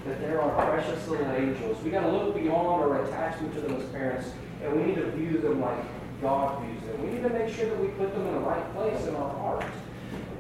[0.07, 1.83] that they're our precious little angels.
[1.83, 4.31] We got to look beyond our attachment to them as parents,
[4.63, 5.79] and we need to view them like
[6.23, 7.03] God views them.
[7.05, 9.31] We need to make sure that we put them in the right place in our
[9.31, 9.65] heart.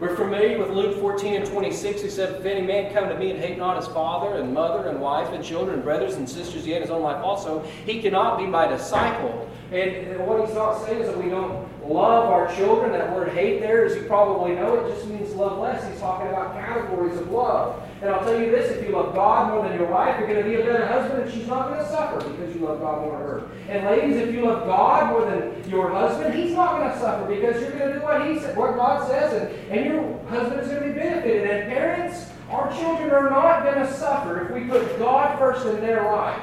[0.00, 2.02] We're familiar with Luke 14 and 26.
[2.02, 4.88] He said, If any man come to me and hate not his father and mother
[4.88, 8.38] and wife and children and brothers and sisters, yet his own life also, he cannot
[8.38, 9.50] be my disciple.
[9.72, 12.92] And what he's not saying is that we don't love our children.
[12.92, 15.84] That word hate there, as you probably know, it just means love less.
[15.90, 17.82] He's talking about categories of love.
[18.00, 20.42] And I'll tell you this, if you love God more than your wife, you're going
[20.42, 23.00] to be a better husband and she's not going to suffer because you love God
[23.02, 23.50] more than her.
[23.68, 27.26] And ladies, if you love God more than your husband, he's not going to suffer
[27.26, 30.60] because you're going to do what he said, what God says, and, and your husband
[30.60, 31.50] is going to be benefited.
[31.50, 35.80] And parents, our children are not going to suffer if we put God first in
[35.80, 36.40] their life.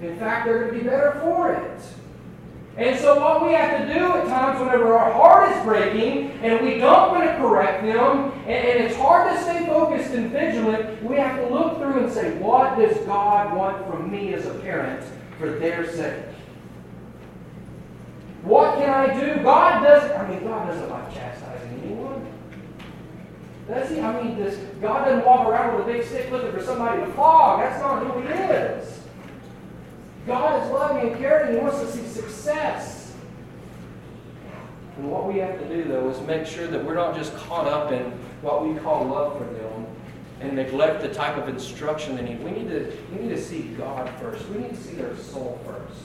[0.00, 1.80] In fact, they're going to be better for it.
[2.76, 6.64] And so what we have to do at times whenever our heart is breaking and
[6.64, 11.02] we don't want to correct them, and, and, it's hard to stay focused and vigilant,
[11.02, 14.54] we have to look through and say, what does God want from me as a
[14.54, 15.04] parent
[15.38, 16.24] for their sake?
[18.42, 19.42] What can I do?
[19.42, 22.26] God doesn't, I mean, God doesn't like chastising anyone.
[23.68, 24.00] Does he?
[24.00, 27.12] I mean, this, God doesn't walk around with a big stick looking for somebody to
[27.12, 27.60] flog.
[27.60, 29.02] That's not who he is.
[30.26, 31.54] God is loving and caring.
[31.54, 33.12] He wants to see success.
[34.96, 37.66] And what we have to do, though, is make sure that we're not just caught
[37.66, 39.86] up in what we call love for them
[40.40, 42.42] and neglect the type of instruction they need.
[42.42, 44.48] We need to, we need to see God first.
[44.48, 46.00] We need to see their soul first.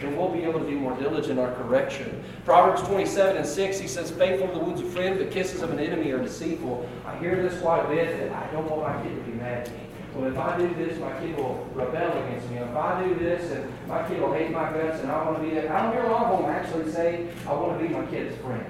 [0.00, 2.24] And we'll be able to be more diligent in our correction.
[2.46, 5.70] Proverbs 27 and 6, he says, Faithful are the wounds of friend, but kisses of
[5.70, 6.88] an enemy are deceitful.
[7.04, 9.68] I hear this quite a bit, that I don't want my kid to be mad
[9.68, 9.89] at me.
[10.14, 12.56] Well, if I do this, my kid will rebel against me.
[12.58, 15.48] If I do this, and my kid will hate my guts, and I want to
[15.48, 15.72] be there.
[15.72, 18.36] I don't hear a lot of them actually say, I want to be my kid's
[18.38, 18.66] friend.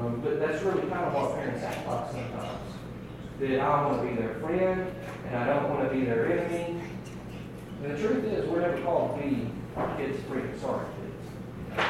[0.00, 2.58] Um, but that's really kind of what parents act like sometimes.
[3.38, 4.92] That I want to be their friend,
[5.26, 6.80] and I don't want to be their enemy.
[7.84, 10.48] And the truth is, we're never called to be our kids' friend.
[10.60, 11.86] Sorry, kids.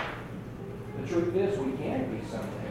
[1.00, 2.62] The truth is, we can be something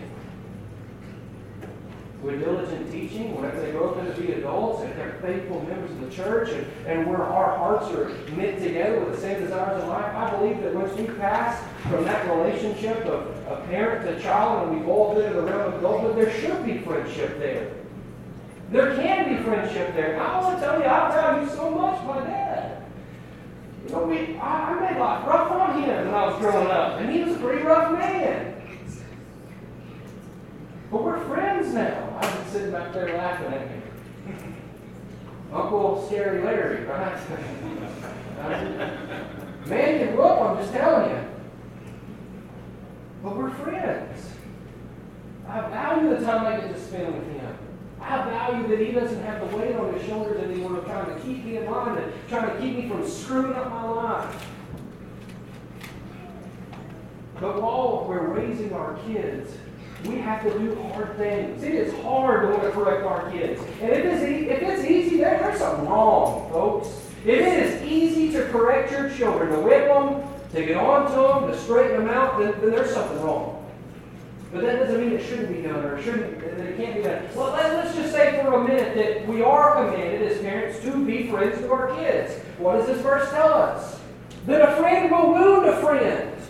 [2.21, 6.01] with diligent teaching, whenever they grow up to be adults, if they're faithful members of
[6.01, 9.89] the church, and, and where our hearts are knit together with the same desires in
[9.89, 14.67] life, I believe that once we pass from that relationship of a parent to child
[14.67, 17.71] and we evolve into the realm of adulthood, there should be friendship there.
[18.69, 20.21] There can be friendship there.
[20.21, 22.83] I want to tell you, I value so much my dad.
[23.87, 26.99] You know, we, I, I made life rough on him when I was growing up,
[26.99, 28.50] and he was a pretty rough man.
[30.91, 32.19] But we're friends now.
[32.21, 33.81] I've been sitting back there laughing at me.
[35.53, 37.17] Uncle Scary Larry, right?
[39.67, 41.23] Man can whoop, I'm just telling you.
[43.23, 44.31] But we're friends.
[45.47, 47.57] I value the time I get to spend with him.
[48.01, 51.21] I value that he doesn't have the weight on his shoulders anymore of trying to
[51.21, 54.47] keep me in line and trying to keep me from screwing up my life.
[57.39, 59.53] But while we're raising our kids,
[60.05, 61.63] we have to do hard things.
[61.63, 63.61] It is hard to want to correct our kids.
[63.81, 66.87] And if it's, e- if it's easy, there's something wrong, folks.
[67.23, 71.41] If it is easy to correct your children, to whip them, to get on to
[71.41, 73.57] them, to straighten them out, then, then there's something wrong.
[74.51, 77.03] But that doesn't mean it shouldn't be done or it shouldn't that it can't be
[77.03, 77.23] done.
[77.35, 81.05] Well, let, us just say for a minute that we are commanded as parents to
[81.05, 82.33] be friends to our kids.
[82.57, 83.99] What does this verse tell us?
[84.47, 86.40] That a friend will wound a friend.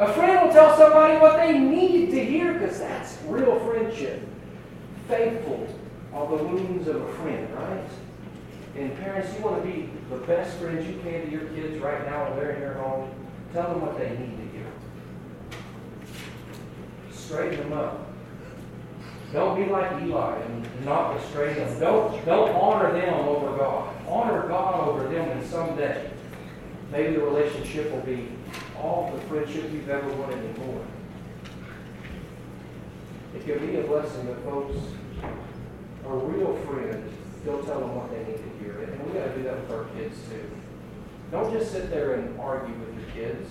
[0.00, 4.26] A friend will tell somebody what they need to hear because that's real friendship.
[5.08, 5.68] Faithful
[6.14, 7.84] are the wounds of a friend, right?
[8.76, 12.06] And parents, you want to be the best friends you can to your kids right
[12.06, 13.10] now when they're in your home.
[13.52, 14.66] Tell them what they need to hear.
[17.12, 18.10] Straighten them up.
[19.34, 21.78] Don't be like Eli and not restrain them.
[21.78, 23.94] Don't, don't honor them over God.
[24.08, 26.09] Honor God over them, and someday
[26.90, 28.28] maybe the relationship will be
[28.78, 30.84] all the friendship you've ever wanted and more.
[33.34, 34.76] It can be a blessing that folks,
[36.04, 37.10] a real friend,
[37.44, 38.80] they'll tell them what they need to hear.
[38.82, 40.50] And we got to do that with our kids too.
[41.30, 43.50] Don't just sit there and argue with your kids.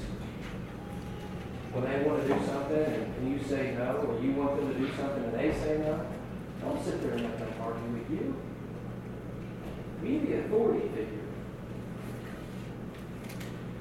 [1.71, 4.79] When they want to do something and you say no, or you want them to
[4.79, 6.05] do something and they say no,
[6.61, 8.35] don't sit there and let them argue with you.
[10.01, 11.18] Be the authority figure.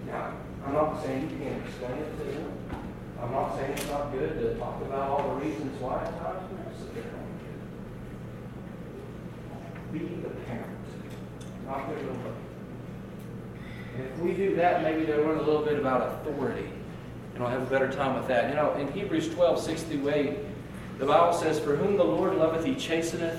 [0.09, 0.33] Now,
[0.67, 2.53] I'm not saying you can't explain it to them.
[3.21, 7.05] I'm not saying it's not good to talk about all the reasons why at there.
[9.93, 10.77] Be the parent,
[11.67, 12.35] not their little
[13.97, 16.69] And if we do that, maybe they'll learn a little bit about authority.
[17.35, 18.51] And I'll have a better time with that.
[18.51, 20.37] You know, in Hebrews 12, 6 through 8,
[20.99, 23.39] the Bible says, For whom the Lord loveth, he chasteneth,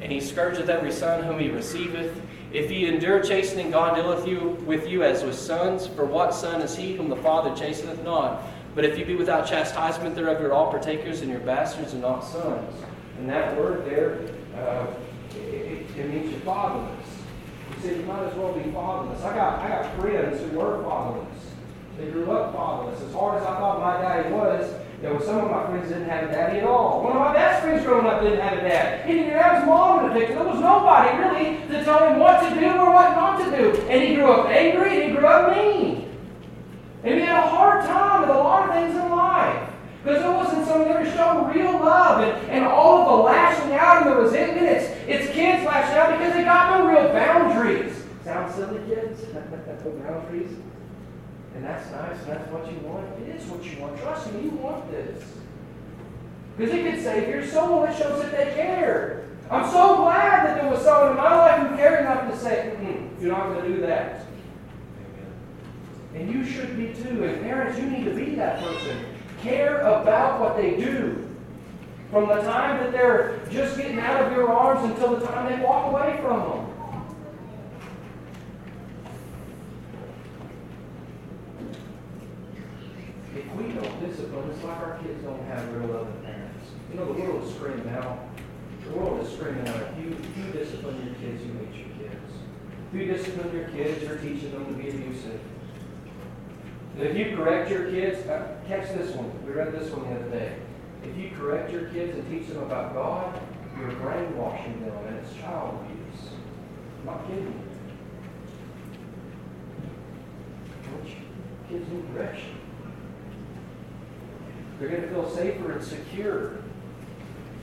[0.00, 2.20] and he scourgeth every son whom he receiveth.
[2.52, 5.86] If ye endure chastening, God dealeth you with you as with sons.
[5.86, 8.42] For what son is he whom the Father chasteneth not?
[8.74, 12.20] But if you be without chastisement thereof, you're all partakers, and you're bastards and not
[12.20, 12.84] sons.
[13.18, 14.20] And that word there,
[14.54, 14.86] uh,
[15.34, 17.06] it, it, means you're fatherless.
[17.76, 19.22] You see, you might as well be fatherless.
[19.22, 21.26] I got, I got friends who were fatherless.
[21.98, 23.00] They grew up fatherless.
[23.00, 24.70] As hard as I thought my daddy was,
[25.02, 27.02] there were some of my friends didn't have a daddy at all.
[27.02, 29.06] One of my best friends growing up didn't have a dad.
[29.06, 30.34] He didn't even have his mom in the picture.
[30.34, 33.76] There was nobody really to tell him what to do or what not to do.
[33.88, 36.08] And he grew up angry and he grew up mean.
[37.04, 39.70] And he had a hard time with a lot of things in life.
[40.02, 44.06] Because it wasn't something that showed real love and, and all of the lashing out
[44.06, 44.66] and the resentment.
[44.66, 47.92] It's, it's kids lashing out because they got no real boundaries.
[48.24, 49.24] Sound silly, kids?
[50.02, 50.56] boundaries?
[51.56, 53.06] And that's nice, and that's what you want.
[53.22, 53.98] It is what you want.
[53.98, 55.24] Trust me, you want this.
[56.56, 57.84] Because it could save your soul.
[57.84, 59.24] It shows that they care.
[59.50, 62.76] I'm so glad that there was someone in my life who cared enough to say,
[62.78, 64.26] mm, you're not going to do that.
[66.14, 67.24] And you should be too.
[67.24, 68.98] And parents, you need to be that person.
[69.40, 71.26] Care about what they do.
[72.10, 75.64] From the time that they're just getting out of your arms until the time they
[75.64, 76.66] walk away from them.
[83.36, 83.64] if we
[84.44, 86.70] it's like our kids don't have real loving parents.
[86.90, 88.28] You know, the world is screaming out.
[88.84, 89.76] The world is screaming out.
[89.76, 92.32] If you, if you discipline your kids, you hate your kids.
[92.92, 95.40] If you discipline your kids, you're teaching them to be abusive.
[96.98, 99.30] If you correct your kids, uh, catch this one.
[99.46, 100.56] We read this one the other day.
[101.02, 103.40] If you correct your kids and teach them about God,
[103.78, 106.30] you're brainwashing them, and it's child abuse.
[107.00, 107.66] I'm not kidding you.
[111.68, 112.65] Kids need direction.
[114.78, 116.58] They're going to feel safer and secure.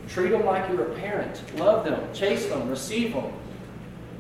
[0.08, 1.42] Treat them like you're a parent.
[1.58, 2.14] Love them.
[2.14, 2.70] Chase them.
[2.70, 3.32] Receive them.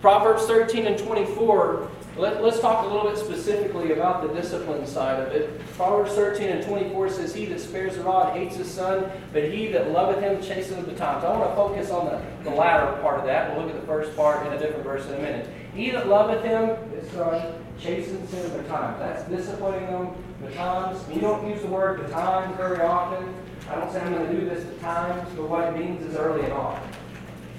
[0.01, 1.89] Proverbs 13 and 24.
[2.15, 5.59] Let, us talk a little bit specifically about the discipline side of it.
[5.71, 9.67] Proverbs 13 and 24 says, He that spares the rod hates his son, but he
[9.69, 11.23] that loveth him chasteneth betimes.
[11.23, 13.55] I want to focus on the, the latter part of that.
[13.55, 15.49] We'll look at the first part in a different verse in a minute.
[15.73, 18.99] He that loveth him, his son, uh, chastens him betimes.
[18.99, 21.05] That's disciplining them betimes.
[21.07, 23.33] We don't use the word betimes very often.
[23.69, 26.15] I don't say I'm going to do this at times, but what it means is
[26.15, 26.89] early and often.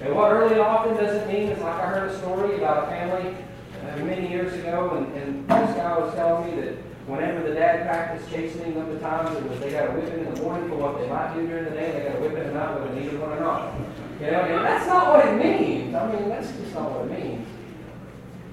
[0.03, 2.87] And what early and often doesn't mean is like I heard a story about a
[2.89, 3.35] family
[3.83, 6.75] uh, many years ago, and, and this guy was telling me that
[7.07, 10.43] whenever the dad practiced chastening them betimes, it was they got a whipping in the
[10.43, 12.79] morning for what they might do during the day, they got a whipping at night
[12.79, 13.75] whether they needed one or not.
[14.21, 15.95] You know, and that's not what it means.
[15.95, 17.47] I mean, that's just not what it means.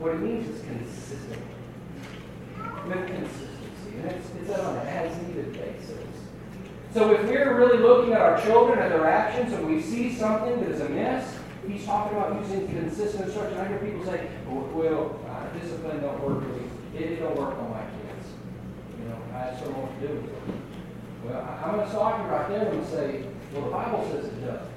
[0.02, 1.45] What it means is consistent.
[2.88, 4.02] With consistency.
[4.02, 6.10] And it's, it's on an as-needed basis.
[6.91, 10.60] So if we're really looking at our children and their actions and we see something
[10.60, 11.38] that is amiss,
[11.68, 13.60] he's talking about using consistent instruction.
[13.60, 16.66] I hear people say, well, uh, discipline don't work really.
[16.95, 18.28] It, it don't work on my kids.
[18.97, 20.62] You know, I just don't know what to do with them.
[21.26, 24.41] Well, I'm going to stop you right there and say, well, the Bible says it
[24.43, 24.68] does.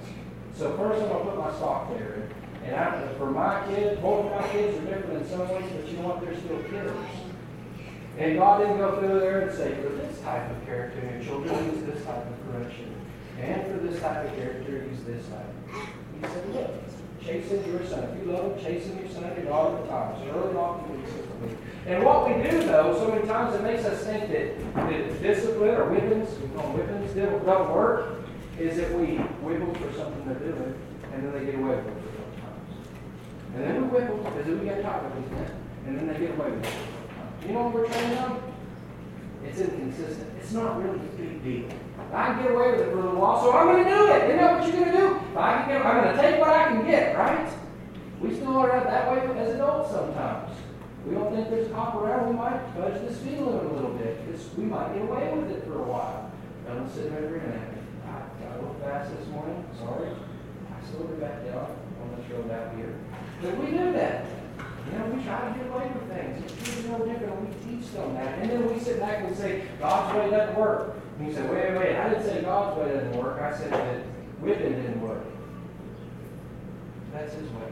[0.54, 2.28] So first I'm going to put my stock there.
[2.64, 5.86] And I, for my kids, both of my kids are different in some ways, but
[5.88, 6.20] you know what?
[6.20, 6.92] They're still kids.
[8.16, 11.52] And God didn't go through there and say, for this type of character your children,
[11.74, 12.94] use this type of correction.
[13.40, 15.50] And for this type of character, use this type.
[16.22, 16.70] He said, look,
[17.20, 18.04] chasing your son.
[18.04, 21.56] If you love him, chasing your son your daughter at times, early and often, consistently.
[21.86, 25.74] And what we do, though, so many times it makes us think that, that discipline
[25.74, 28.24] or whippings, we call them whippings, don't work,
[28.58, 30.74] is that we whip them for something they're doing,
[31.12, 32.03] and then they get away with it.
[33.54, 35.46] And then we whip them because we get tired of them,
[35.86, 37.46] and then they get away with it.
[37.46, 38.42] You know what we're training them?
[39.44, 40.30] It's inconsistent.
[40.40, 41.68] It's not really a big deal.
[42.12, 44.10] I can get away with it for a little while, so I'm going to do
[44.10, 44.24] it.
[44.24, 45.38] Isn't that what you're going to do?
[45.38, 47.52] I can get, I'm going to take what I can get, right?
[48.20, 50.50] We still are that way as adults sometimes.
[51.06, 52.30] We don't think there's a cop around.
[52.30, 54.24] We might fudge the speed limit a little bit.
[54.24, 56.32] Because we might get away with it for a while.
[56.66, 57.78] Don't sit there and at me.
[58.08, 59.62] I got a little fast this morning.
[59.76, 60.08] Sorry.
[60.08, 62.96] I slowed it back down on the road out here.
[63.42, 64.26] But we do that.
[64.90, 66.44] You know, we try to get away with things.
[66.44, 67.40] It's no different.
[67.40, 68.38] We teach them that.
[68.38, 70.96] And then we sit back and say, God's way doesn't work.
[71.18, 71.96] And you say, wait, wait.
[71.96, 73.40] I didn't say God's way doesn't work.
[73.40, 74.04] I said that
[74.40, 75.24] whipping didn't work.
[77.12, 77.70] That's his way.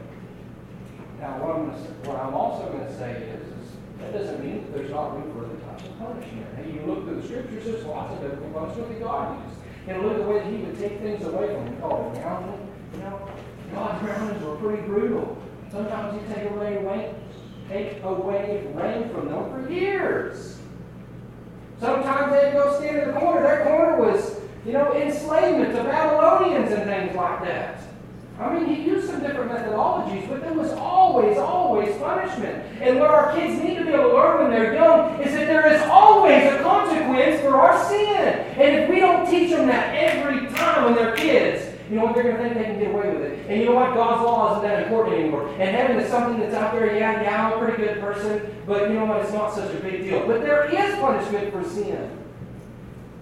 [1.21, 1.71] Now, what I'm,
[2.07, 5.31] what I'm also going to say is, is, that doesn't mean that there's not room
[5.33, 6.47] for other types of punishment.
[6.57, 9.59] Hey, you look through the scriptures, there's lots of biblical punishment that God used.
[9.87, 11.75] And look at the way that he would take things away from him.
[11.75, 12.23] He called it.
[12.95, 13.29] You know,
[13.75, 15.39] God's groundings were pretty brutal.
[15.73, 17.14] Sometimes he'd take away rain,
[17.66, 20.59] take away rain from them for years.
[21.81, 23.43] Sometimes they'd go stand in the corner.
[23.43, 27.83] Their corner was, you know, enslavement to Babylonians and things like that.
[28.39, 32.66] I mean, he used some different methodologies, but there was always, always punishment.
[32.83, 35.47] And what our kids need to be able to learn when they're young is that
[35.47, 38.29] there is always a consequence for our sin.
[38.59, 42.14] And if we don't teach them that every time when they're kids, you know what?
[42.14, 43.47] They're going to think they can get away with it.
[43.51, 43.93] And you know what?
[43.93, 45.47] God's law isn't that important anymore.
[45.59, 46.86] And heaven is something that's out there.
[46.97, 49.20] Yeah, yeah, I'm a pretty good person, but you know what?
[49.20, 50.26] It's not such a big deal.
[50.26, 52.18] But there is punishment for sin.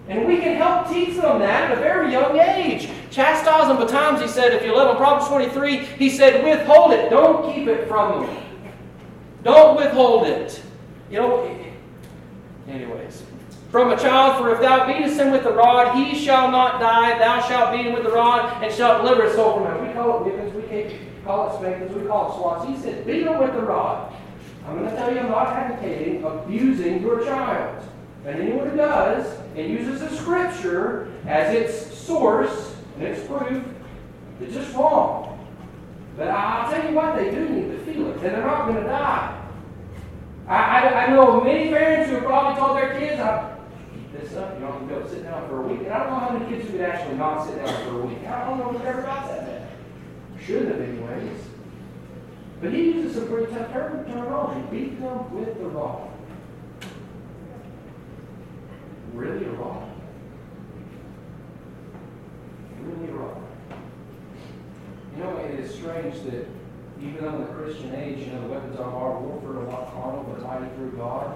[0.07, 2.89] And we can help teach them that at a very young age.
[3.09, 4.95] Chastise them times, he said, if you love them.
[4.95, 7.09] Proverbs 23, he said, withhold it.
[7.09, 8.43] Don't keep it from them.
[9.43, 10.63] Don't withhold it.
[11.09, 11.57] You know,
[12.69, 13.23] anyways.
[13.71, 17.17] From a child, for if thou beatest him with the rod, he shall not die.
[17.17, 19.87] Thou shalt beat him with the rod, and shalt deliver his soul from him.
[19.87, 22.67] We call it whippings, we call it spankings, we call it swats.
[22.67, 24.13] He said, beat him with the rod.
[24.67, 27.87] I'm going to tell you, I'm not advocating abusing your child.
[28.25, 33.63] And anyone who does and uses the scripture as its source and its proof,
[34.41, 35.47] it's just wrong.
[36.17, 38.83] But I'll tell you what, they do need to feel it, and they're not going
[38.83, 39.37] to die.
[40.45, 43.57] I, I, I know many parents who have probably told their kids, I,
[44.33, 45.79] you don't go sit down for a week.
[45.79, 48.05] And I don't know how many kids who would actually not sit down for a
[48.05, 48.25] week.
[48.27, 49.69] I don't know if ever got that bad.
[50.45, 51.39] Should have anyways.
[52.61, 54.61] But he uses some pretty tough terminology.
[54.69, 56.11] Beat them with the rod
[59.13, 59.91] really a wrong.
[62.81, 63.47] Really a wrong.
[65.15, 66.47] You know, it is strange that
[67.01, 69.93] even though in the Christian age, you know, the weapons of our warfare are not
[69.93, 71.35] carnal, but mighty through God.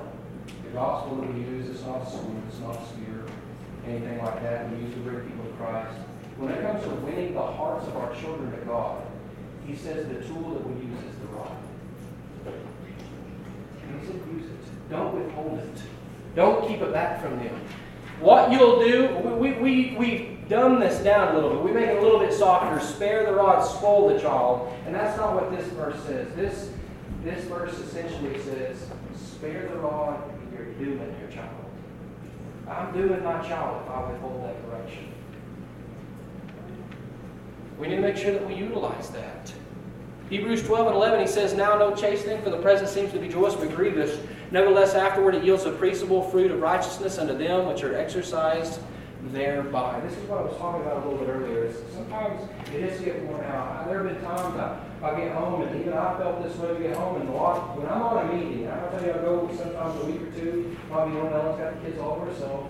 [0.64, 3.26] The gospel that we use is not sword, it's not a spear,
[3.88, 4.70] anything like that.
[4.72, 5.98] We use to bring people to Christ.
[6.38, 9.02] When it comes to winning the hearts of our children to God,
[9.66, 11.56] he says the tool that we use is the rod.
[12.46, 14.90] He said, use it.
[14.90, 15.82] Don't withhold it.
[16.36, 17.60] Don't keep it back from them.
[18.20, 21.64] What you'll do, we, we, we've dumbed this down a little bit.
[21.64, 22.80] We make it a little bit softer.
[22.86, 24.74] Spare the rod, spoil the child.
[24.86, 26.34] And that's not what this verse says.
[26.36, 26.70] This,
[27.24, 30.22] this verse essentially says, spare the rod,
[30.56, 31.50] you're doing your child.
[32.68, 35.12] I'm doing my child if I withhold that correction.
[37.80, 39.54] We need to make sure that we utilize that.
[40.30, 43.28] Hebrews 12 and 11, he says, Now no chastening for the present seems to be
[43.28, 44.20] joyous but grievous.
[44.50, 48.80] Nevertheless, afterward it yields a peaceable fruit of righteousness unto them which are exercised
[49.32, 50.00] thereby.
[50.02, 51.66] This is what I was talking about a little bit earlier.
[51.66, 53.88] Is sometimes it is get worn out.
[53.88, 56.80] There have been times I, I get home, and even I felt this way to
[56.80, 59.22] get home, and a lot, when I'm on a meeting, I'm to tell you, I
[59.22, 62.70] go sometimes a week or two, probably when Ellen's got the kids all over herself,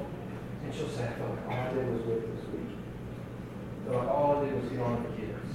[0.63, 2.71] and she'll say, I felt like all I did was with this week.
[3.85, 5.49] So like all I did was get on the kids.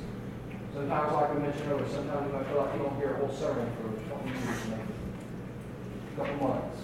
[0.73, 3.69] Sometimes, like I mentioned earlier, sometimes I feel like you don't hear a whole sermon
[3.77, 6.79] for a couple years, maybe a couple months.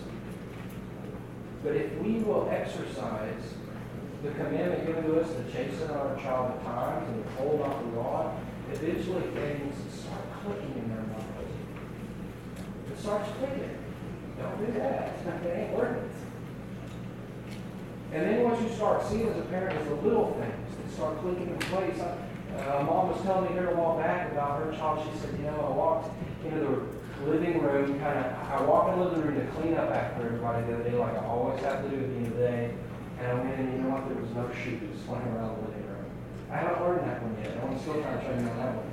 [1.63, 3.56] But if we will exercise
[4.27, 7.79] the commandment given to us to chasten our child at times and to hold off
[7.79, 8.37] the rod,
[8.73, 11.47] eventually things start clicking in their mind.
[12.91, 13.79] It starts clicking.
[14.39, 15.17] Don't do that.
[15.17, 16.03] it's It ain't it.
[18.13, 21.19] And then once you start seeing as a parent is the little things that start
[21.21, 22.01] clicking in place.
[22.01, 25.07] Uh, mom was telling me here a while back about her child.
[25.13, 26.11] She said, you know, I walked
[26.45, 26.61] into
[27.21, 30.27] the living room, kind of, I walked in the living room to clean up after
[30.27, 32.39] everybody the other day, like I always have to do at the end of the
[32.39, 32.75] day.
[33.19, 34.09] And I went in, you know what?
[34.09, 36.05] There was no shoes laying around the living room.
[36.51, 37.57] I haven't learned that one yet.
[37.63, 38.93] I'm still trying to on that one.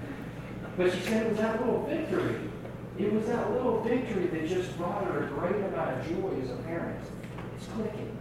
[0.78, 2.50] But she said it was that little victory.
[2.98, 6.52] It was that little victory that just brought her a great amount of joy as
[6.52, 7.00] a parent.
[7.58, 8.18] It's clicking.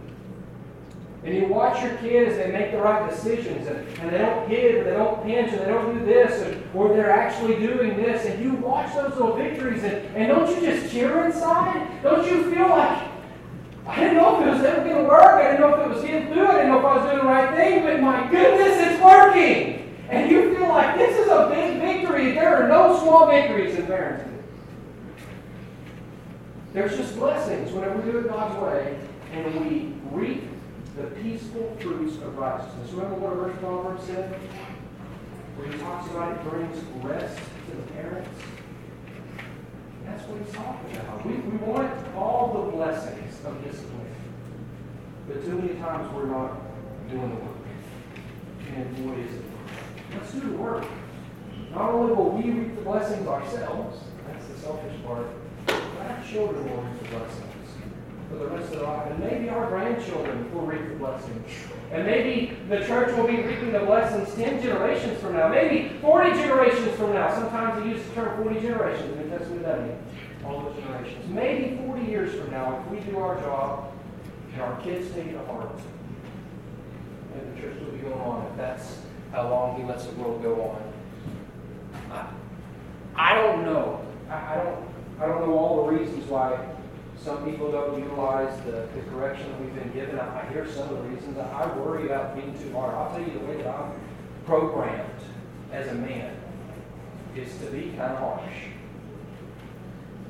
[1.23, 4.75] And you watch your kids, they make the right decisions, and, and they don't hit,
[4.75, 8.25] or they don't pinch, or they don't do this, and, or they're actually doing this,
[8.25, 12.03] and you watch those little victories, and, and don't you just cheer inside?
[12.03, 13.07] Don't you feel like,
[13.85, 15.93] I didn't know if it was ever going to work, I didn't know if it
[15.95, 18.31] was getting through, I didn't know if I was doing the right thing, but my
[18.31, 19.95] goodness, it's working!
[20.09, 22.31] And you feel like this is a big victory.
[22.31, 24.29] There are no small victories in parenting.
[26.71, 28.97] There's just blessings whenever we do it God's way,
[29.33, 30.43] and we reap
[30.95, 32.91] the peaceful fruits of righteousness.
[32.91, 34.33] Remember what verse Proverbs said?
[35.55, 37.37] Where he talks about it brings rest
[37.69, 38.29] to the parents.
[40.05, 41.25] That's what he's talking about.
[41.25, 44.07] We, we want all the blessings of discipline.
[45.27, 46.61] But too many times we're not
[47.09, 47.57] doing the work.
[48.75, 49.45] And what is it?
[50.13, 50.85] Let's do the work.
[51.71, 55.27] Not only will we reap the blessings ourselves, that's the selfish part,
[55.65, 57.53] but our children will reap the blessings
[58.29, 59.11] for the rest of their life.
[59.11, 61.47] And maybe our grandchildren will reap the blessings.
[61.91, 66.31] And maybe the church will be reaping the blessings 10 generations from now, maybe 40
[66.31, 67.33] generations from now.
[67.33, 70.12] Sometimes they use the term 40 generations in the Testament doesn't
[70.45, 71.29] All those generations.
[71.29, 73.93] Maybe 40 years from now, if we do our job
[74.53, 75.79] and our kids take it to heart,
[77.33, 78.97] and the church will be going on if that's
[79.31, 80.93] how long he lets the world go on.
[82.11, 82.27] I,
[83.15, 84.05] I don't know.
[84.29, 86.59] I, I don't I don't know all the reasons why
[87.17, 90.19] some people don't utilize the, the correction that we've been given.
[90.19, 91.37] I, I hear some of the reasons.
[91.37, 92.93] I worry about being too hard.
[92.93, 93.91] I'll tell you the way that I'm
[94.45, 95.09] programmed
[95.71, 96.35] as a man
[97.35, 98.53] is to be kind of harsh.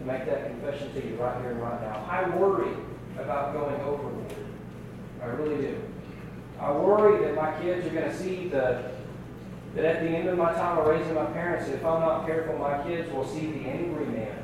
[0.04, 2.06] To make that confession to you right here and right now.
[2.10, 2.76] I worry
[3.18, 4.36] about going overboard.
[5.22, 5.82] I really do.
[6.60, 8.92] I worry that my kids are going to see the
[9.76, 12.58] that at the end of my time of raising my parents, if I'm not careful,
[12.58, 14.38] my kids will see the angry man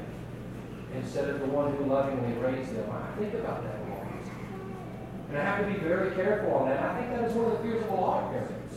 [0.96, 2.90] instead of the one who lovingly raised them.
[2.90, 4.08] I think about that a lot.
[5.28, 6.82] And I have to be very careful on that.
[6.82, 8.76] I think that is one of the fears of a lot of parents.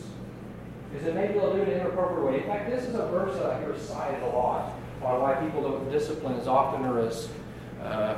[0.95, 2.41] Is that maybe they'll do it in an inappropriate way.
[2.41, 4.73] In fact, this is a verse that I hear cited a lot
[5.05, 7.29] on why people don't discipline as often or as
[7.81, 8.15] uh,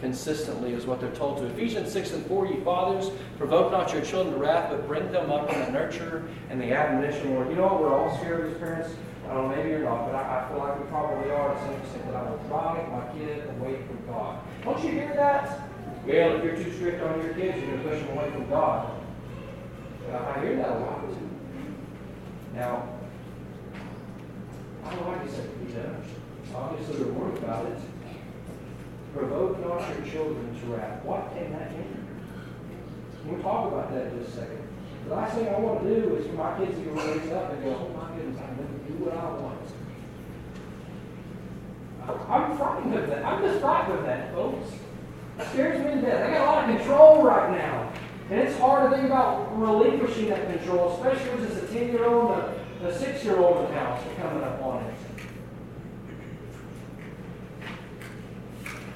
[0.00, 1.46] consistently as what they're told to.
[1.46, 5.30] Ephesians 6 and 4, you fathers, provoke not your children to wrath, but bring them
[5.30, 7.48] up in the nurture and the admonition, Lord.
[7.48, 7.80] You know what?
[7.80, 8.94] We're all scared of as parents.
[9.28, 11.60] I don't know, maybe you're not, but I, I feel like we probably are to
[11.60, 14.40] some extent that I will drive my kid away from God.
[14.64, 15.68] Don't you hear that?
[16.06, 18.48] Well, if you're too strict on your kids, you're going to push them away from
[18.48, 18.90] God.
[20.10, 21.04] I hear that a lot.
[22.54, 22.88] Now,
[24.88, 25.74] I like say be.
[26.54, 27.78] Obviously, they're worried about it.
[29.14, 31.04] Provoke not your children to wrath.
[31.04, 32.06] What can that mean?
[33.26, 34.68] We'll talk about that in just a second.
[35.06, 37.52] The last thing I want to do is for my kids to get raised up
[37.52, 39.58] and go, oh my goodness, I'm going to do what I want.
[42.08, 43.24] I'm frightened of that.
[43.24, 44.72] I'm just frightened of that, folks.
[45.38, 46.26] It scares me to death.
[46.26, 47.92] I got a lot of control right now.
[48.30, 52.57] And it's hard to think about relinquishing that control, especially it's a 10 year old
[52.78, 54.94] and a 6 year old in the house are coming up on it.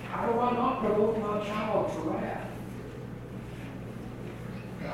[0.08, 2.48] How do I not provoke my child to wrath?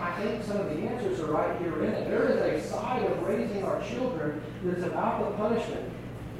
[0.01, 2.09] I think some of the answers are right here in it.
[2.09, 5.91] There is a side of raising our children that is about the punishment.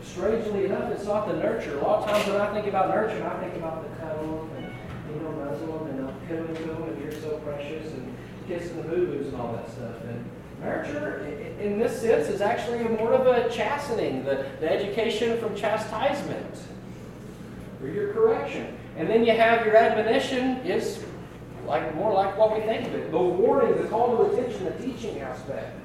[0.03, 1.77] Strangely enough, it's not the nurture.
[1.79, 4.73] A lot of times when I think about nurture, I think about the cuddle and
[5.13, 8.15] you know, muzzle them and to them and you're so precious and
[8.47, 10.03] kissing the boo-boos and all that stuff.
[10.05, 10.25] And
[10.61, 11.25] nurture,
[11.61, 16.57] in this sense, is actually more of a chastening, the, the education from chastisement
[17.83, 18.77] or your correction.
[18.97, 21.05] And then you have your admonition is
[21.67, 23.11] like more like what we think of it.
[23.11, 25.79] The warning, the call to attention, the teaching aspect.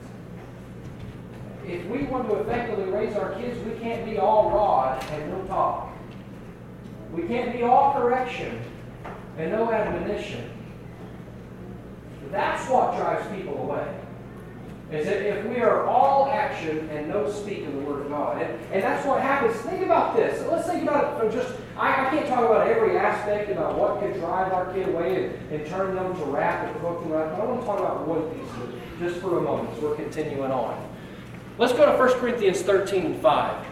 [1.66, 5.44] If we want to effectively raise our kids, we can't be all rod and no
[5.46, 5.92] talk.
[7.14, 8.60] We can't be all correction
[9.38, 10.50] and no admonition.
[12.32, 14.03] That's what drives people away
[14.94, 18.42] is that if we are all action and no speak in the Word of God,
[18.42, 19.56] and, and that's what happens.
[19.62, 20.46] Think about this.
[20.50, 24.00] Let's think about it from just, I, I can't talk about every aspect about what
[24.00, 27.16] could drive our kid away and, and turn them to wrath and provoke them to
[27.16, 29.76] wrath, but I want to talk about one piece of it just for a moment
[29.76, 30.90] as we're continuing on.
[31.58, 33.66] Let's go to 1 Corinthians 13 and 5.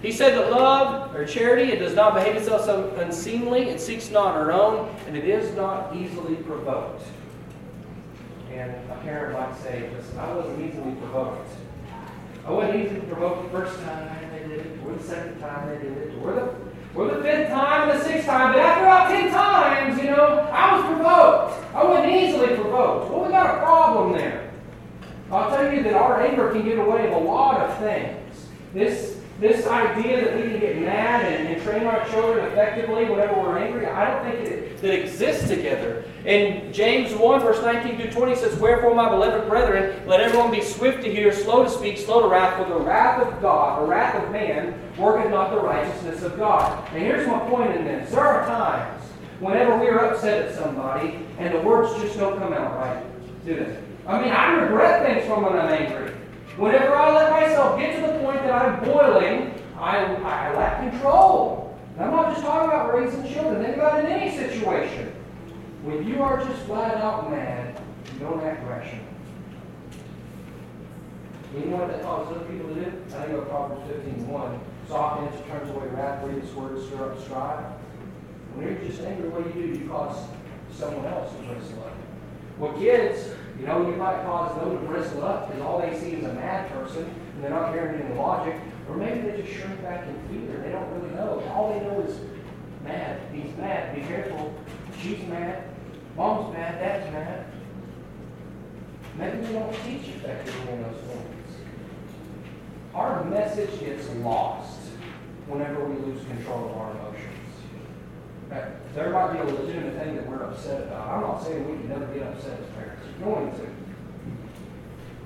[0.00, 2.66] He said that love or charity, it does not behave itself
[2.98, 7.02] unseemly, it seeks not her own, and it is not easily provoked.
[8.52, 11.48] And a parent might say, listen, I wasn't easily provoked.
[12.46, 15.78] I wasn't easily provoked the first time they did it, or the second time they
[15.78, 16.54] did it, or the,
[16.94, 20.48] or the fifth time, or the sixth time, but after about ten times, you know,
[20.52, 21.74] I was provoked.
[21.74, 23.10] I wasn't easily provoked.
[23.10, 24.50] Well, we got a problem there.
[25.30, 28.48] I'll tell you that our anger can get away with a lot of things.
[28.74, 33.34] This this idea that we can get mad and, and, train our children effectively whenever
[33.40, 36.04] we're angry, I don't think it, that exists together.
[36.24, 40.60] In James 1, verse 19 through 20 says, Wherefore, my beloved brethren, let everyone be
[40.60, 43.86] swift to hear, slow to speak, slow to wrath, for the wrath of God, the
[43.86, 46.88] wrath of man, worketh not the righteousness of God.
[46.92, 48.10] And here's my point in this.
[48.10, 49.02] There are times
[49.40, 53.04] whenever we are upset at somebody and the words just don't come out right,
[53.44, 53.76] do they?
[54.06, 56.11] I mean, I regret things from when I'm angry.
[56.56, 61.78] Whenever I let myself get to the point that I'm boiling, I, I lack control.
[61.96, 63.62] And I'm not just talking about raising children.
[63.62, 65.14] Think about in any situation.
[65.82, 67.80] When you are just flat out mad,
[68.12, 69.04] you don't act rational.
[71.54, 72.92] You know what that causes other people to do?
[73.14, 74.60] I think of Proverbs 15 1.
[74.88, 77.64] Soft answer turns away wrath, grievous words stir up strife.
[78.54, 79.80] When you're just angry, what do you do?
[79.80, 80.28] You cause
[80.72, 81.92] someone else to bristle life.
[82.58, 86.12] Well, kids, you know, you might cause them to bristle up because all they see
[86.12, 88.56] is a mad person and they're not hearing any logic.
[88.88, 90.58] Or maybe they just shrink back in fear.
[90.58, 91.42] They don't really know.
[91.52, 92.18] All they know is
[92.84, 93.20] mad.
[93.32, 93.94] He's mad.
[93.94, 94.54] Be careful.
[95.00, 95.64] She's mad.
[96.16, 96.78] Mom's mad.
[96.78, 97.46] Dad's mad.
[99.18, 101.54] Maybe we don't teach effectively in those moments.
[102.94, 104.80] Our message gets lost
[105.46, 107.32] whenever we lose control of our emotions.
[108.94, 111.08] There might be a legitimate thing that we're upset about.
[111.08, 112.58] I'm not saying we can never get upset
[113.20, 113.66] going to.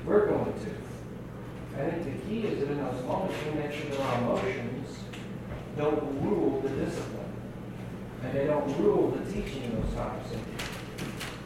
[0.05, 1.81] We're going to.
[1.81, 4.99] I think the key is that in those moments we make sure that our emotions
[5.77, 7.33] don't rule the discipline.
[8.23, 10.33] And they don't rule the teaching in those times.
[10.33, 10.43] And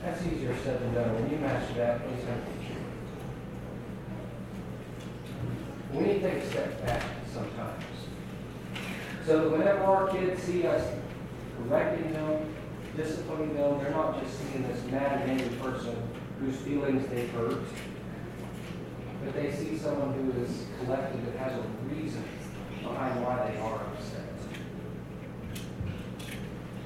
[0.03, 1.15] that's easier said than done.
[1.15, 2.39] When you master that, please help
[5.93, 7.85] We need to take a step back sometimes.
[9.27, 10.87] So that whenever our kids see us
[11.69, 12.55] correcting them,
[12.97, 13.79] disciplining them.
[13.79, 15.97] They're not just seeing this mad and angry person
[16.41, 17.63] whose feelings they hurt,
[19.25, 22.25] but they see someone who is collected that has a reason
[22.83, 24.25] behind why they are upset.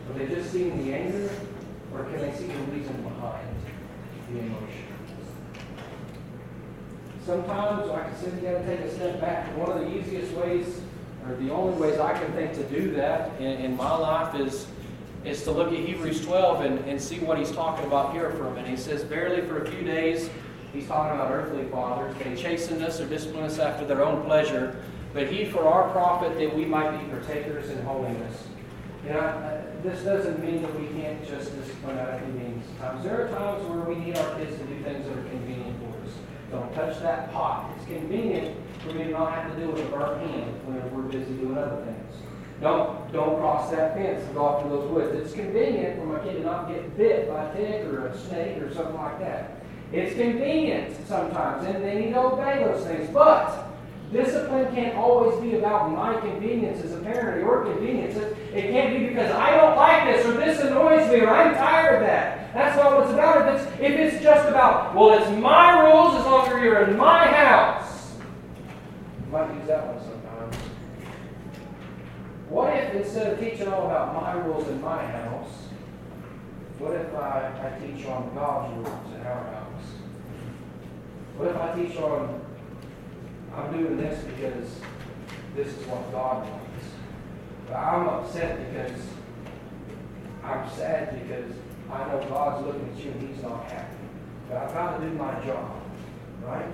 [0.08, 1.30] Are they just seeing the anger,
[1.94, 3.48] or can they see the reason behind
[4.32, 4.84] the emotion?
[7.24, 9.56] Sometimes, I said, you got to take a step back.
[9.56, 10.80] One of the easiest ways
[11.26, 14.66] or the only ways I can think to do that in, in my life is
[15.24, 18.46] is to look at Hebrews 12 and, and see what he's talking about here for
[18.46, 18.70] a minute.
[18.70, 20.28] He says, Barely for a few days,
[20.72, 22.14] he's talking about earthly fathers.
[22.22, 26.38] They chasten us or discipline us after their own pleasure, but he for our profit
[26.38, 28.48] that we might be partakers in holiness.
[29.04, 33.04] You know, uh, this doesn't mean that we can't just discipline out of convenience times.
[33.04, 36.08] There are times where we need our kids to do things that are convenient for
[36.08, 36.14] us.
[36.50, 37.70] Don't touch that pot.
[37.76, 41.02] It's convenient for me to not have to deal with a burnt hand when we're
[41.02, 42.14] busy doing other things.
[42.62, 45.14] Don't, don't cross that fence and go off to those woods.
[45.14, 48.60] It's convenient for my kid to not get bit by a tick or a snake
[48.60, 49.62] or something like that.
[49.92, 53.08] It's convenient sometimes, and they need to obey those things.
[53.14, 53.68] But
[54.12, 58.16] discipline can't always be about my convenience as a parent or your convenience.
[58.16, 62.02] It can't be because I don't like this or this annoys me or I'm tired
[62.02, 62.52] of that.
[62.52, 63.54] That's not what it's about.
[63.54, 66.96] If it's, if it's just about, well, it's my rules as long as you're in
[66.96, 67.94] my house
[69.34, 69.93] might use that one.
[72.54, 75.50] What if instead of teaching all about my rules in my house,
[76.78, 79.82] what if I, I teach on God's rules in our house?
[81.36, 82.40] What if I teach on
[83.56, 84.70] I'm doing this because
[85.56, 86.86] this is what God wants?
[87.66, 89.00] But I'm upset because
[90.44, 91.50] I'm sad because
[91.90, 93.96] I know God's looking at you and He's not happy.
[94.48, 95.72] But I've got to do my job,
[96.44, 96.70] right?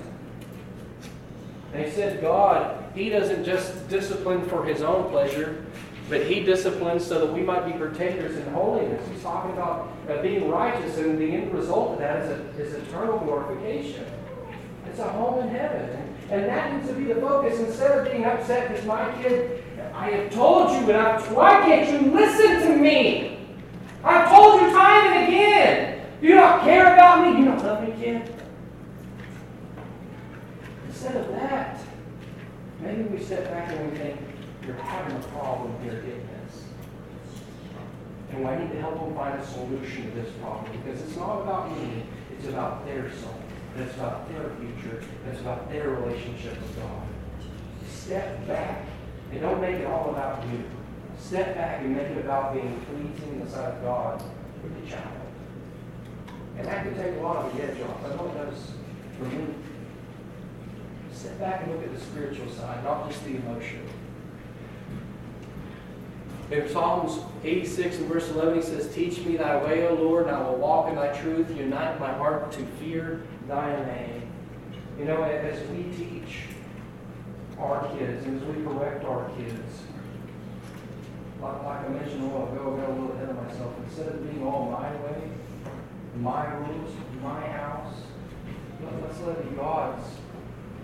[1.73, 5.65] They said God, He doesn't just discipline for His own pleasure,
[6.11, 9.09] but He disciplines so that we might be partakers in holiness.
[9.09, 12.75] He's talking about uh, being righteous, and the end result of that is, a, is
[12.75, 14.05] eternal glorification.
[14.89, 16.17] It's a home in heaven.
[16.31, 17.61] And, that needs to be the focus.
[17.61, 19.63] Instead of being upset because my kid,
[19.95, 23.39] I have told you, I, why can't you listen to me?
[24.03, 26.07] I've told you time and again.
[26.21, 27.39] You don't care about me?
[27.39, 28.35] You don't love me, kid?
[30.89, 31.81] Instead of that,
[32.81, 34.30] maybe we step back and we think,
[34.71, 36.65] you're having a problem here getting this.
[38.31, 41.17] And why I need to help them find a solution to this problem because it's
[41.17, 43.35] not about me, it's about their soul.
[43.77, 45.03] It's about their future.
[45.29, 47.03] It's about their relationship with God.
[47.89, 48.85] Step back
[49.33, 50.65] and don't make it all about you.
[51.19, 54.23] Step back and make it about being pleasing in the sight of God
[54.63, 55.07] with the child.
[56.59, 58.05] And that can take a lot of the edge off.
[58.05, 58.73] I know does
[59.19, 59.55] for me.
[61.13, 63.87] Step back and look at the spiritual side, not just the emotional.
[66.51, 70.35] In Psalms 86 and verse 11, he says, Teach me thy way, O Lord, and
[70.35, 71.49] I will walk in thy truth.
[71.57, 74.23] Unite my heart to fear thy name.
[74.99, 76.41] You know, as we teach
[77.57, 79.83] our kids, and as we correct our kids,
[81.41, 83.73] like, I mentioned a while ago, I got a little ahead of myself.
[83.87, 85.31] Instead of being all my way,
[86.17, 86.91] my rules,
[87.23, 87.95] my house,
[89.01, 90.05] let's let it be God's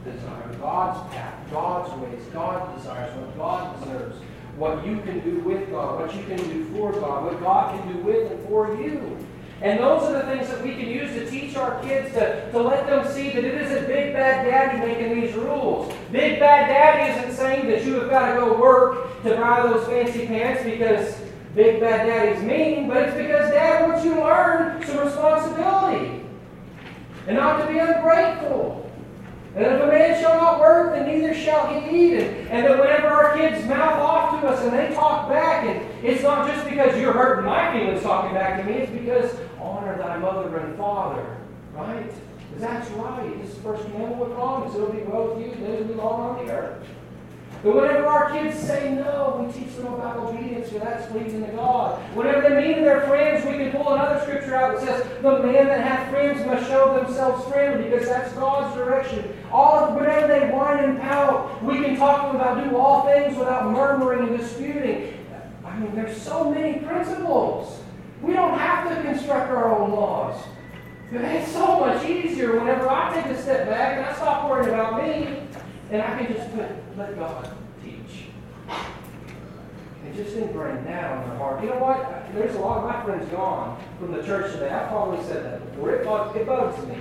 [0.05, 4.17] desire, God's path, God's ways, God's desires, what God deserves
[4.57, 7.93] what you can do with God, what you can do for God, what God can
[7.93, 9.17] do with and for you.
[9.63, 12.59] And those are the things that we can use to teach our kids to, to
[12.61, 15.93] let them see that it isn't Big Bad Daddy making these rules.
[16.13, 19.87] Big Bad Daddy isn't saying that you have got to go work to buy those
[19.87, 21.19] fancy pants because
[21.55, 26.23] Big Bad Daddy's mean, but it's because Dad wants you to learn some responsibility
[27.27, 28.86] and not to be ungrateful.
[29.57, 32.19] And if a man shall not work, then neither shall he eat.
[32.19, 36.05] And, and that whenever our kids mouth off to us and they talk back, and
[36.05, 39.97] it's not just because you're hurting my feelings talking back to me, it's because honor
[39.97, 41.39] thy mother and father.
[41.73, 42.13] Right?
[42.59, 43.39] That's right.
[43.41, 44.75] This is the first commandment with promise.
[44.75, 46.87] It'll be well with you, and long on the earth.
[47.67, 52.01] Whenever our kids say no, we teach them about obedience, for that's pleasing to God.
[52.15, 55.67] Whenever they meet their friends, we can pull another scripture out that says, The man
[55.67, 59.37] that hath friends must show themselves friendly, because that's God's direction.
[59.51, 63.37] All whenever they whine and pout, we can talk to them about do all things
[63.37, 65.19] without murmuring and disputing.
[65.65, 67.81] I mean, there's so many principles.
[68.23, 70.41] We don't have to construct our own laws.
[71.11, 75.03] It's so much easier whenever I take a step back and I stop worrying about
[75.03, 75.47] me
[75.91, 76.67] and I can just put,
[76.97, 77.51] let God
[77.83, 78.27] teach.
[80.05, 81.63] And just ingrain that on their heart.
[81.63, 82.33] You know what?
[82.35, 84.71] There's a lot of my friends gone from the church today.
[84.71, 85.95] I've probably said that before.
[85.95, 86.97] It, bugs, it bugs me.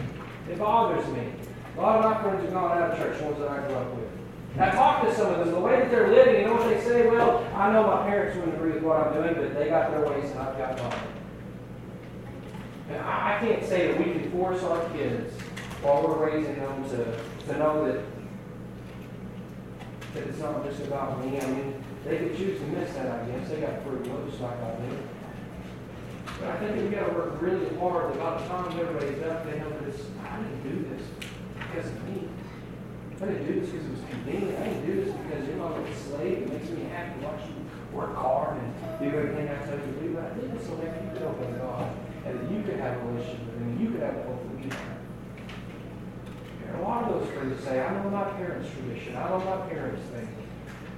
[0.49, 1.31] It bothers me.
[1.77, 3.95] A lot of my friends have gone out of church, ones that I grew up
[3.95, 4.09] with.
[4.53, 6.69] And I talk to some of them, the way that they're living, you know what
[6.69, 7.09] they say?
[7.09, 10.07] Well, I know my parents wouldn't agree with what I'm doing, but they got their
[10.07, 10.99] ways and I've got mine.
[12.89, 15.33] And I, I can't say that we can force our kids
[15.81, 18.01] while we're raising them to, to know that
[20.15, 21.39] that it's not just about me.
[21.39, 23.49] I mean, they could choose to miss that, I guess.
[23.49, 24.97] They got free just like I do.
[26.39, 29.45] But I think we got to work really hard that by the time they're up,
[29.45, 31.03] they know that it's, I didn't do this
[31.59, 32.27] because of me.
[33.21, 34.59] I didn't do this because it was convenient.
[34.59, 36.43] I didn't do this because you're not a slave.
[36.43, 37.55] It makes me happy to watch you
[37.95, 40.13] work hard and do everything I tell you to do.
[40.15, 41.95] But I did this so that you could open God
[42.25, 43.79] and that you could have a relationship with Him.
[43.81, 44.99] You could have a hope that we have.
[46.64, 49.15] And a lot of those friends say, I know my parents' tradition.
[49.15, 50.29] I know my parents think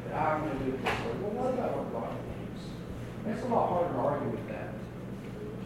[0.07, 1.13] that I'm going to do this way.
[1.21, 3.37] Well, what about what God thinks?
[3.37, 4.73] It's a lot harder to argue with that.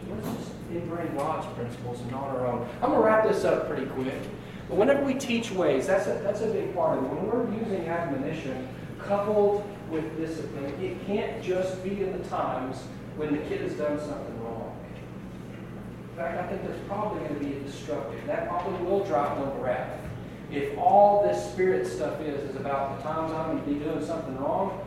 [0.02, 2.68] So let's just ingrain God's principles and not our own.
[2.82, 4.22] I'm going to wrap this up pretty quick.
[4.70, 7.10] But whenever we teach ways, that's a, that's a big part of it.
[7.10, 8.68] When we're using admonition
[9.00, 12.78] coupled with discipline, it can't just be in the times
[13.18, 14.31] when the kid has done something
[16.22, 18.26] fact, I think there's probably going to be a destructive.
[18.28, 20.00] That probably will drop no wrath.
[20.52, 24.06] If all this spirit stuff is is about the times I'm going to be doing
[24.06, 24.86] something wrong,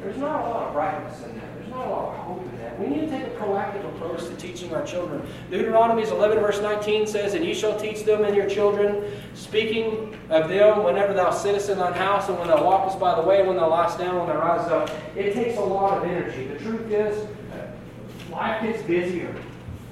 [0.00, 1.54] there's not a lot of brightness in that.
[1.58, 2.78] There's not a lot of hope in that.
[2.80, 5.22] We need to take a proactive approach to teaching our children.
[5.50, 9.04] Deuteronomy 11, verse 19 says, And ye shall teach them and your children,
[9.34, 13.26] speaking of them whenever thou sittest in thine house, and when thou walkest by the
[13.26, 14.90] way, when thou liest down, when thou risest up.
[15.16, 16.46] It takes a lot of energy.
[16.46, 19.34] The truth is, uh, life gets busier.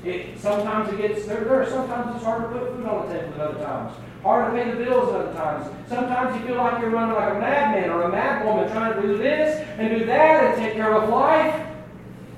[0.05, 3.35] It, sometimes it gets, there, there sometimes it's hard to put food on the table
[3.35, 3.97] at other times.
[4.23, 5.89] Hard to pay the bills at other times.
[5.89, 9.19] Sometimes you feel like you're running like a madman or a madwoman trying to do
[9.19, 11.67] this and do that and take care of life.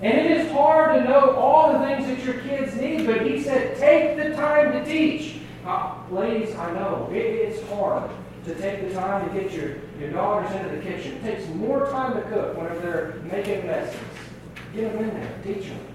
[0.03, 3.43] And it is hard to know all the things that your kids need, but he
[3.43, 5.37] said, take the time to teach.
[5.67, 8.11] Uh, ladies, I know, it, it's hard
[8.47, 11.13] to take the time to get your, your daughters into the kitchen.
[11.17, 14.01] It takes more time to cook whenever they're making messes.
[14.75, 15.90] Get them in there, teach them.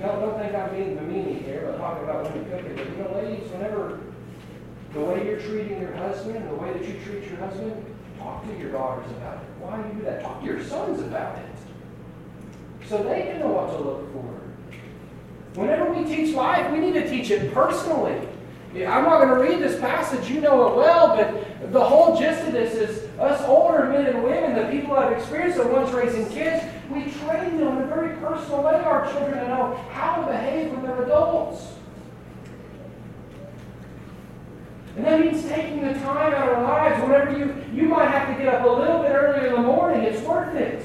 [0.00, 2.76] Don't, don't think I'm being demeaning here, but talking about when you cook it.
[2.76, 4.00] But you know, ladies, whenever
[4.92, 7.84] the way you're treating your husband, the way that you treat your husband,
[8.18, 9.48] talk to your daughters about it.
[9.60, 10.22] Why do you do that?
[10.22, 11.44] Talk to your sons about it.
[12.88, 15.60] So they can know what to look for.
[15.60, 18.16] Whenever we teach life, we need to teach it personally.
[18.74, 22.46] I'm not going to read this passage, you know it well, but the whole gist
[22.46, 26.28] of this is us older men and women, the people have experienced the ones raising
[26.28, 30.32] kids, we train them in a very personal way, our children, to know how to
[30.32, 31.74] behave when they're adults.
[34.96, 37.02] And that means taking the time out of our lives.
[37.02, 40.02] Whenever you, you might have to get up a little bit earlier in the morning,
[40.02, 40.84] it's worth it.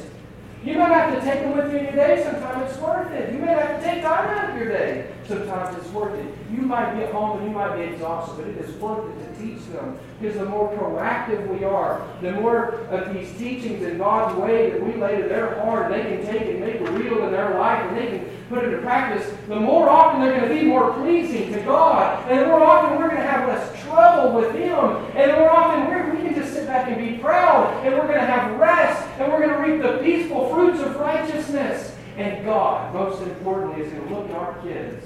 [0.65, 2.23] You might have to take them with you in your day.
[2.23, 3.33] Sometimes it's worth it.
[3.33, 5.11] You may have to take time out of your day.
[5.27, 6.25] Sometimes it's worth it.
[6.49, 9.35] You might be at home and you might be exhausted, but it is worth it
[9.35, 9.99] to teach them.
[10.21, 14.81] Because the more proactive we are, the more of these teachings in God's way that
[14.81, 17.97] we lay to their heart, they can take and make real in their life, and
[17.97, 21.59] they can put into practice, the more often they're going to be more pleasing to
[21.63, 22.29] God.
[22.29, 24.79] And the more often we're going to have less trouble with Him.
[25.15, 25.93] And the more often
[26.73, 27.85] we can be proud.
[27.85, 29.07] And we're going to have rest.
[29.19, 31.95] And we're going to reap the peaceful fruits of righteousness.
[32.17, 35.05] And God, most importantly, is going to look at our kids.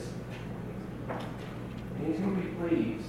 [1.10, 3.04] And He's going to be pleased.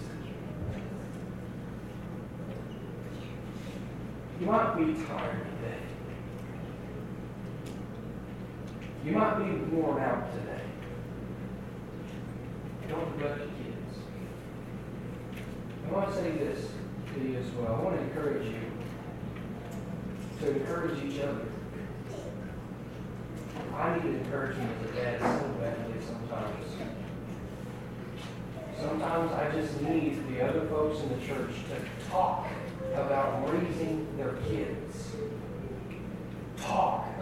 [4.40, 5.78] You might be tired today.
[9.04, 10.62] You might be worn out today.
[12.88, 13.98] Don't neglect your kids.
[15.86, 16.77] I want to say this
[17.18, 17.74] to you as well.
[17.74, 18.60] I want to encourage you
[20.40, 21.46] to encourage each other.
[23.74, 26.66] I need encouragement dad so badly sometimes.
[28.80, 32.46] Sometimes I just need the other folks in the church to talk
[32.94, 34.77] about raising their kids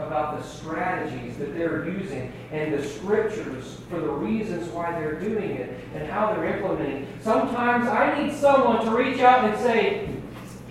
[0.06, 5.50] about the strategies that they're using and the scriptures for the reasons why they're doing
[5.50, 7.06] it and how they're implementing.
[7.20, 10.08] Sometimes I need someone to reach out and say,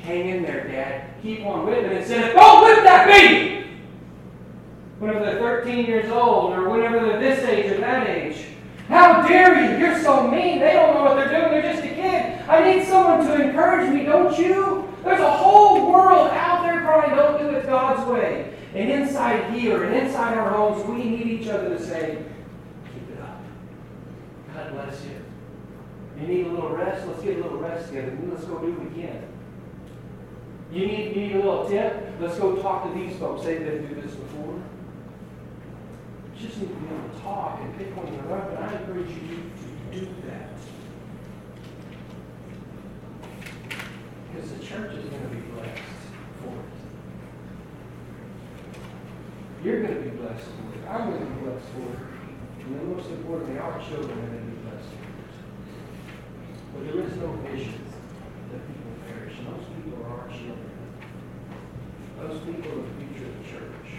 [0.01, 1.09] Hang in there, Dad.
[1.23, 3.67] Keep on with whipping instead of, Don't whip that baby!
[4.99, 8.45] Whenever they're 13 years old or whenever they're this age or that age.
[8.87, 9.79] How dare you?
[9.79, 10.59] You're so mean.
[10.59, 11.51] They don't know what they're doing.
[11.51, 12.47] They're just a kid.
[12.47, 14.87] I need someone to encourage me, don't you?
[15.03, 18.54] There's a whole world out there crying, don't do it God's way.
[18.75, 22.25] And inside here and inside our homes, we need each other to say,
[22.93, 23.39] keep it up.
[24.53, 25.21] God bless you.
[26.19, 27.07] You need a little rest?
[27.07, 28.17] Let's get a little rest together.
[28.29, 29.23] Let's go do we can.
[30.73, 32.05] You need, you need a little tip?
[32.19, 33.45] Let's go talk to these folks.
[33.45, 34.61] They've been through this before.
[36.35, 38.73] You just need to be able to talk and pick one another up, and I
[38.77, 39.51] encourage you
[39.93, 40.49] to do that.
[44.33, 45.81] Because the church is going to be blessed
[46.41, 46.74] for it.
[49.65, 50.85] You're going to be blessed for it.
[50.87, 51.97] I'm going to be blessed for it.
[52.61, 55.33] And then most importantly, our children are going to be blessed for it.
[56.69, 57.81] But there is no vision
[58.53, 59.33] that people perish.
[59.41, 59.49] And
[59.81, 60.69] people are our children.
[62.21, 63.89] Those people are the future of the church.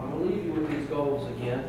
[0.00, 1.68] I'm going to leave you with these goals again.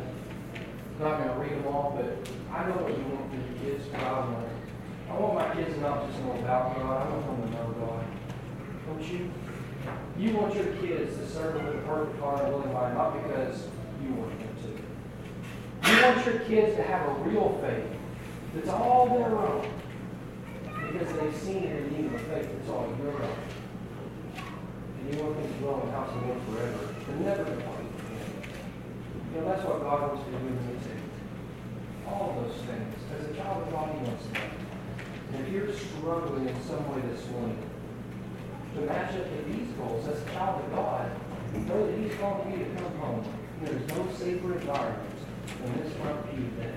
[0.96, 2.08] I'm not going to read them all, but
[2.56, 4.48] I know what you want for your kids, but I want
[5.10, 8.04] I want my kids not just know about God, I want them to know God.
[8.86, 9.30] Don't you?
[10.18, 13.68] You want your kids to serve with a perfect heart and willing mind, not because
[14.02, 15.90] you want them to.
[15.90, 17.98] You want your kids to have a real faith
[18.54, 19.68] that's all their own
[20.64, 23.38] because they've seen it in you, a faith that's all your own.
[25.00, 27.78] And you want them to dwell in the house of God forever and never depart.
[29.34, 32.08] You know, that's what God wants to do with me too.
[32.08, 32.94] All those things.
[33.14, 34.40] As a child of God, He wants to.
[35.34, 37.58] And if you're struggling in some way this morning,
[38.78, 41.10] to match up to these goals as a child of God.
[41.66, 43.24] Know that He's calling you to come home.
[43.62, 45.18] There's no safer environment
[45.62, 46.74] than this front pew today.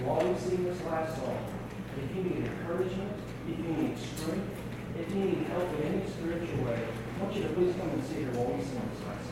[0.00, 1.38] While we sing this last song,
[1.96, 3.12] if you need encouragement,
[3.48, 4.50] if you need strength,
[4.98, 8.04] if you need help in any spiritual way, I want you to please come and
[8.04, 9.24] sit here while we sing this last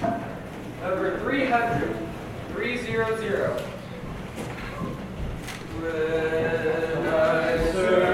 [0.00, 0.16] song.
[0.82, 1.96] Number 300,
[2.54, 3.60] 300.
[6.94, 8.13] When I survey